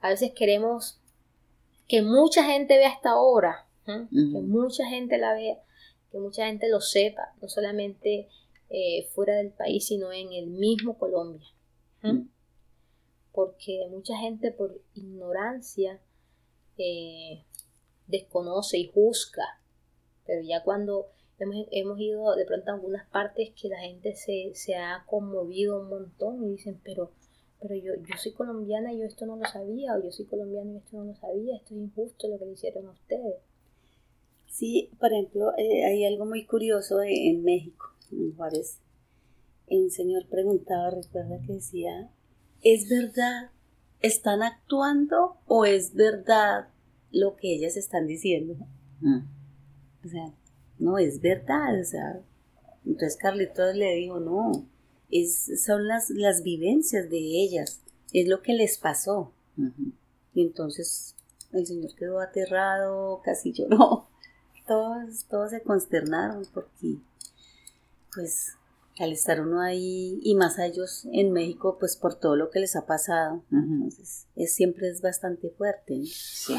a 0.00 0.08
veces 0.08 0.32
queremos 0.32 0.99
que 1.90 2.02
mucha 2.02 2.44
gente 2.44 2.78
vea 2.78 2.88
esta 2.88 3.18
obra, 3.18 3.66
que 3.84 4.40
mucha 4.40 4.86
gente 4.86 5.18
la 5.18 5.34
vea, 5.34 5.60
que 6.12 6.18
mucha 6.18 6.46
gente 6.46 6.68
lo 6.68 6.80
sepa, 6.80 7.34
no 7.42 7.48
solamente 7.48 8.28
eh, 8.68 9.08
fuera 9.12 9.34
del 9.34 9.50
país, 9.50 9.88
sino 9.88 10.12
en 10.12 10.32
el 10.32 10.46
mismo 10.46 10.96
Colombia. 10.96 11.48
Porque 13.32 13.88
mucha 13.90 14.16
gente 14.18 14.52
por 14.52 14.80
ignorancia 14.94 16.00
eh, 16.78 17.42
desconoce 18.06 18.78
y 18.78 18.92
juzga. 18.92 19.60
Pero 20.26 20.42
ya 20.42 20.62
cuando 20.62 21.08
hemos, 21.40 21.98
ido 21.98 22.36
de 22.36 22.46
pronto 22.46 22.70
a 22.70 22.74
algunas 22.74 23.08
partes 23.08 23.50
que 23.60 23.68
la 23.68 23.80
gente 23.80 24.14
se, 24.14 24.76
ha 24.76 25.04
conmovido 25.06 25.80
un 25.80 25.88
montón 25.88 26.44
y 26.44 26.52
dicen, 26.52 26.80
pero, 26.84 27.10
pero 27.60 27.74
yo, 27.74 27.94
yo 27.94 28.16
soy 28.16 28.32
colombiana 28.32 28.92
y 28.92 28.98
yo 28.98 29.04
esto 29.04 29.26
no 29.26 29.36
lo 29.36 29.44
sabía, 29.46 29.94
o 29.94 30.02
yo 30.02 30.10
soy 30.10 30.26
colombiana 30.26 30.72
y 30.72 30.76
esto 30.78 30.96
no 30.96 31.04
lo 31.04 31.14
sabía, 31.14 31.56
esto 31.56 31.74
es 31.74 31.80
injusto 31.80 32.28
lo 32.28 32.38
que 32.38 32.46
le 32.46 32.52
hicieron 32.52 32.86
a 32.86 32.90
ustedes. 32.90 33.36
Sí, 34.46 34.90
por 34.98 35.12
ejemplo, 35.12 35.52
eh, 35.56 35.84
hay 35.84 36.04
algo 36.04 36.26
muy 36.26 36.44
curioso 36.44 37.00
en 37.02 37.44
México, 37.44 37.86
en 38.10 38.34
Juárez. 38.34 38.80
Un 39.68 39.90
señor 39.90 40.26
preguntaba, 40.28 40.90
recuerda 40.90 41.40
que 41.46 41.54
decía, 41.54 42.10
¿es 42.62 42.88
verdad? 42.88 43.50
¿Están 44.00 44.42
actuando 44.42 45.36
o 45.46 45.64
es 45.64 45.94
verdad 45.94 46.68
lo 47.12 47.36
que 47.36 47.54
ellas 47.54 47.76
están 47.76 48.06
diciendo. 48.06 48.54
Mm. 49.00 49.20
O 50.04 50.08
sea, 50.08 50.32
no 50.78 50.98
es 50.98 51.20
verdad, 51.20 51.80
o 51.80 51.84
sea, 51.84 52.20
entonces 52.84 53.16
Carlitos 53.16 53.74
le 53.74 53.94
dijo, 53.94 54.20
no, 54.20 54.66
es, 55.10 55.64
son 55.64 55.86
las, 55.86 56.10
las 56.10 56.42
vivencias 56.42 57.10
de 57.10 57.18
ellas, 57.18 57.80
es 58.12 58.28
lo 58.28 58.42
que 58.42 58.54
les 58.54 58.78
pasó. 58.78 59.32
Y 60.34 60.42
entonces 60.42 61.14
el 61.52 61.66
señor 61.66 61.94
quedó 61.94 62.20
aterrado, 62.20 63.20
casi 63.24 63.52
lloró, 63.52 64.08
todos, 64.66 65.24
todos 65.28 65.50
se 65.50 65.62
consternaron 65.62 66.46
porque, 66.52 66.96
pues, 68.14 68.54
al 68.98 69.12
estar 69.12 69.40
uno 69.40 69.60
ahí 69.60 70.20
y 70.22 70.34
más 70.34 70.58
a 70.58 70.66
ellos 70.66 71.06
en 71.12 71.32
México, 71.32 71.78
pues 71.78 71.96
por 71.96 72.14
todo 72.14 72.36
lo 72.36 72.50
que 72.50 72.60
les 72.60 72.76
ha 72.76 72.86
pasado, 72.86 73.42
entonces 73.50 74.26
es, 74.36 74.52
siempre 74.52 74.90
es 74.90 75.00
bastante 75.00 75.48
fuerte. 75.50 76.02
Sí. 76.04 76.54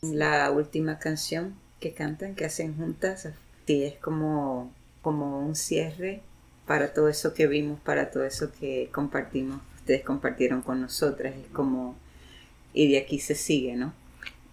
La 0.00 0.50
última 0.50 0.98
canción 0.98 1.58
que 1.78 1.92
cantan, 1.92 2.34
que 2.34 2.46
hacen 2.46 2.76
juntas, 2.76 3.28
sí, 3.66 3.84
es 3.84 3.98
como, 3.98 4.72
como 5.02 5.40
un 5.40 5.54
cierre 5.54 6.22
para 6.68 6.92
todo 6.92 7.08
eso 7.08 7.32
que 7.32 7.46
vimos, 7.46 7.80
para 7.80 8.10
todo 8.10 8.24
eso 8.24 8.52
que 8.52 8.90
compartimos, 8.92 9.60
ustedes 9.76 10.04
compartieron 10.04 10.60
con 10.60 10.82
nosotras, 10.82 11.34
es 11.34 11.50
como, 11.50 11.96
y 12.74 12.92
de 12.92 12.98
aquí 12.98 13.18
se 13.18 13.34
sigue, 13.34 13.74
¿no? 13.74 13.94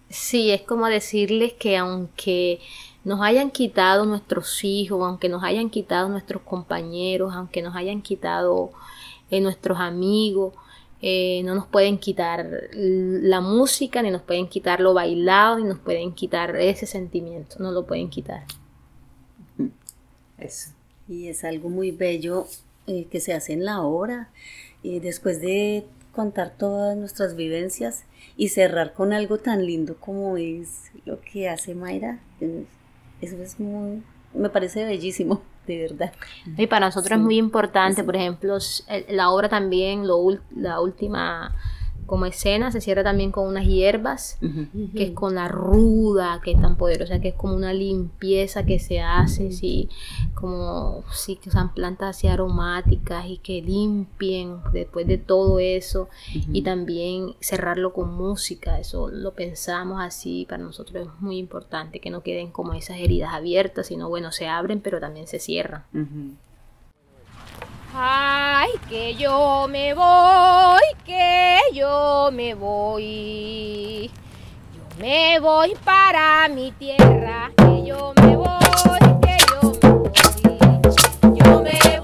Sí, 0.08 0.50
es 0.50 0.62
como 0.62 0.86
decirles 0.86 1.52
que 1.52 1.76
aunque 1.76 2.60
nos 3.04 3.20
hayan 3.20 3.50
quitado 3.50 4.06
nuestros 4.06 4.64
hijos, 4.64 5.06
aunque 5.06 5.28
nos 5.28 5.44
hayan 5.44 5.68
quitado 5.68 6.08
nuestros 6.08 6.40
compañeros, 6.42 7.34
aunque 7.34 7.60
nos 7.60 7.76
hayan 7.76 8.00
quitado 8.00 8.72
eh, 9.30 9.40
nuestros 9.42 9.78
amigos, 9.78 10.54
eh, 11.02 11.42
no 11.44 11.54
nos 11.54 11.66
pueden 11.66 11.98
quitar 11.98 12.48
la 12.72 13.42
música, 13.42 14.00
ni 14.00 14.10
nos 14.10 14.22
pueden 14.22 14.48
quitar 14.48 14.80
lo 14.80 14.94
bailado, 14.94 15.58
ni 15.58 15.64
nos 15.64 15.78
pueden 15.80 16.12
quitar 16.12 16.56
ese 16.56 16.86
sentimiento, 16.86 17.56
no 17.58 17.72
lo 17.72 17.84
pueden 17.84 18.08
quitar. 18.08 18.44
Eso. 20.38 20.75
Y 21.08 21.28
es 21.28 21.44
algo 21.44 21.68
muy 21.68 21.90
bello 21.90 22.46
eh, 22.86 23.06
que 23.10 23.20
se 23.20 23.32
hace 23.32 23.52
en 23.52 23.64
la 23.64 23.82
obra. 23.82 24.30
Y 24.82 25.00
después 25.00 25.40
de 25.40 25.84
contar 26.12 26.56
todas 26.56 26.96
nuestras 26.96 27.36
vivencias 27.36 28.04
y 28.36 28.48
cerrar 28.48 28.94
con 28.94 29.12
algo 29.12 29.38
tan 29.38 29.66
lindo 29.66 29.96
como 30.00 30.36
es 30.36 30.90
lo 31.04 31.20
que 31.20 31.48
hace 31.48 31.74
Mayra, 31.74 32.20
eso 33.20 33.36
es 33.42 33.60
muy, 33.60 34.02
me 34.34 34.48
parece 34.48 34.84
bellísimo 34.84 35.42
de 35.66 35.78
verdad. 35.78 36.12
Y 36.56 36.66
para 36.66 36.86
nosotros 36.86 37.18
es 37.18 37.24
muy 37.24 37.36
importante, 37.36 38.04
por 38.04 38.16
ejemplo, 38.16 38.56
la 39.08 39.30
obra 39.30 39.48
también, 39.48 40.06
lo, 40.06 40.38
la 40.54 40.80
última 40.80 41.54
como 42.06 42.26
escena 42.26 42.70
se 42.70 42.80
cierra 42.80 43.02
también 43.02 43.32
con 43.32 43.46
unas 43.48 43.66
hierbas, 43.66 44.38
que 44.94 45.04
es 45.04 45.10
con 45.10 45.34
la 45.34 45.48
ruda, 45.48 46.40
que 46.42 46.52
es 46.52 46.60
tan 46.60 46.76
poderosa, 46.76 47.20
que 47.20 47.28
es 47.28 47.34
como 47.34 47.54
una 47.54 47.72
limpieza 47.72 48.64
que 48.64 48.78
se 48.78 49.00
hace, 49.00 49.52
sí, 49.52 49.88
como 50.34 51.02
sí, 51.12 51.36
que 51.36 51.48
usan 51.48 51.74
plantas 51.74 52.16
así 52.16 52.28
aromáticas 52.28 53.26
y 53.26 53.38
que 53.38 53.60
limpien 53.60 54.58
después 54.72 55.06
de 55.06 55.18
todo 55.18 55.58
eso, 55.58 56.08
y 56.52 56.62
también 56.62 57.34
cerrarlo 57.40 57.92
con 57.92 58.14
música, 58.14 58.78
eso 58.78 59.08
lo 59.08 59.34
pensamos 59.34 60.00
así, 60.00 60.46
para 60.48 60.62
nosotros 60.62 61.06
es 61.06 61.20
muy 61.20 61.38
importante 61.38 62.00
que 62.00 62.10
no 62.10 62.22
queden 62.22 62.50
como 62.50 62.74
esas 62.74 62.98
heridas 62.98 63.34
abiertas, 63.34 63.88
sino 63.88 64.08
bueno, 64.08 64.32
se 64.32 64.46
abren 64.46 64.80
pero 64.80 65.00
también 65.00 65.26
se 65.26 65.38
cierran. 65.40 65.84
Ay, 67.98 68.72
que 68.90 69.14
yo 69.14 69.66
me 69.70 69.94
voy, 69.94 70.82
que 71.06 71.58
yo 71.72 72.28
me 72.30 72.54
voy. 72.54 74.10
Yo 74.74 75.00
me 75.00 75.40
voy 75.40 75.74
para 75.82 76.46
mi 76.48 76.72
tierra, 76.72 77.50
que 77.56 77.84
yo 77.86 78.12
me 78.20 78.36
voy. 78.36 78.46
me 79.22 79.38
voy, 79.62 79.80
que 80.42 81.42
yo 81.42 81.62
me 81.62 81.72
voy. 81.72 81.95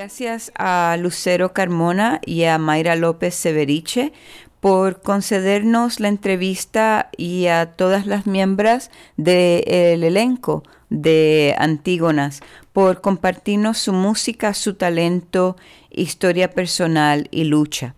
Gracias 0.00 0.50
a 0.56 0.96
Lucero 0.98 1.52
Carmona 1.52 2.22
y 2.24 2.44
a 2.44 2.56
Mayra 2.56 2.96
López 2.96 3.34
Severiche 3.34 4.14
por 4.58 5.02
concedernos 5.02 6.00
la 6.00 6.08
entrevista 6.08 7.10
y 7.18 7.48
a 7.48 7.72
todas 7.72 8.06
las 8.06 8.26
miembros 8.26 8.90
del 9.18 10.02
elenco 10.02 10.62
de 10.88 11.54
Antígonas 11.58 12.40
por 12.72 13.02
compartirnos 13.02 13.76
su 13.76 13.92
música, 13.92 14.54
su 14.54 14.72
talento, 14.72 15.58
historia 15.90 16.50
personal 16.50 17.28
y 17.30 17.44
lucha. 17.44 17.94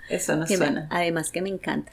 Eso 0.09 0.37
no 0.37 0.47
suena. 0.47 0.87
además 0.91 1.31
que 1.31 1.41
me 1.41 1.49
encanta. 1.49 1.93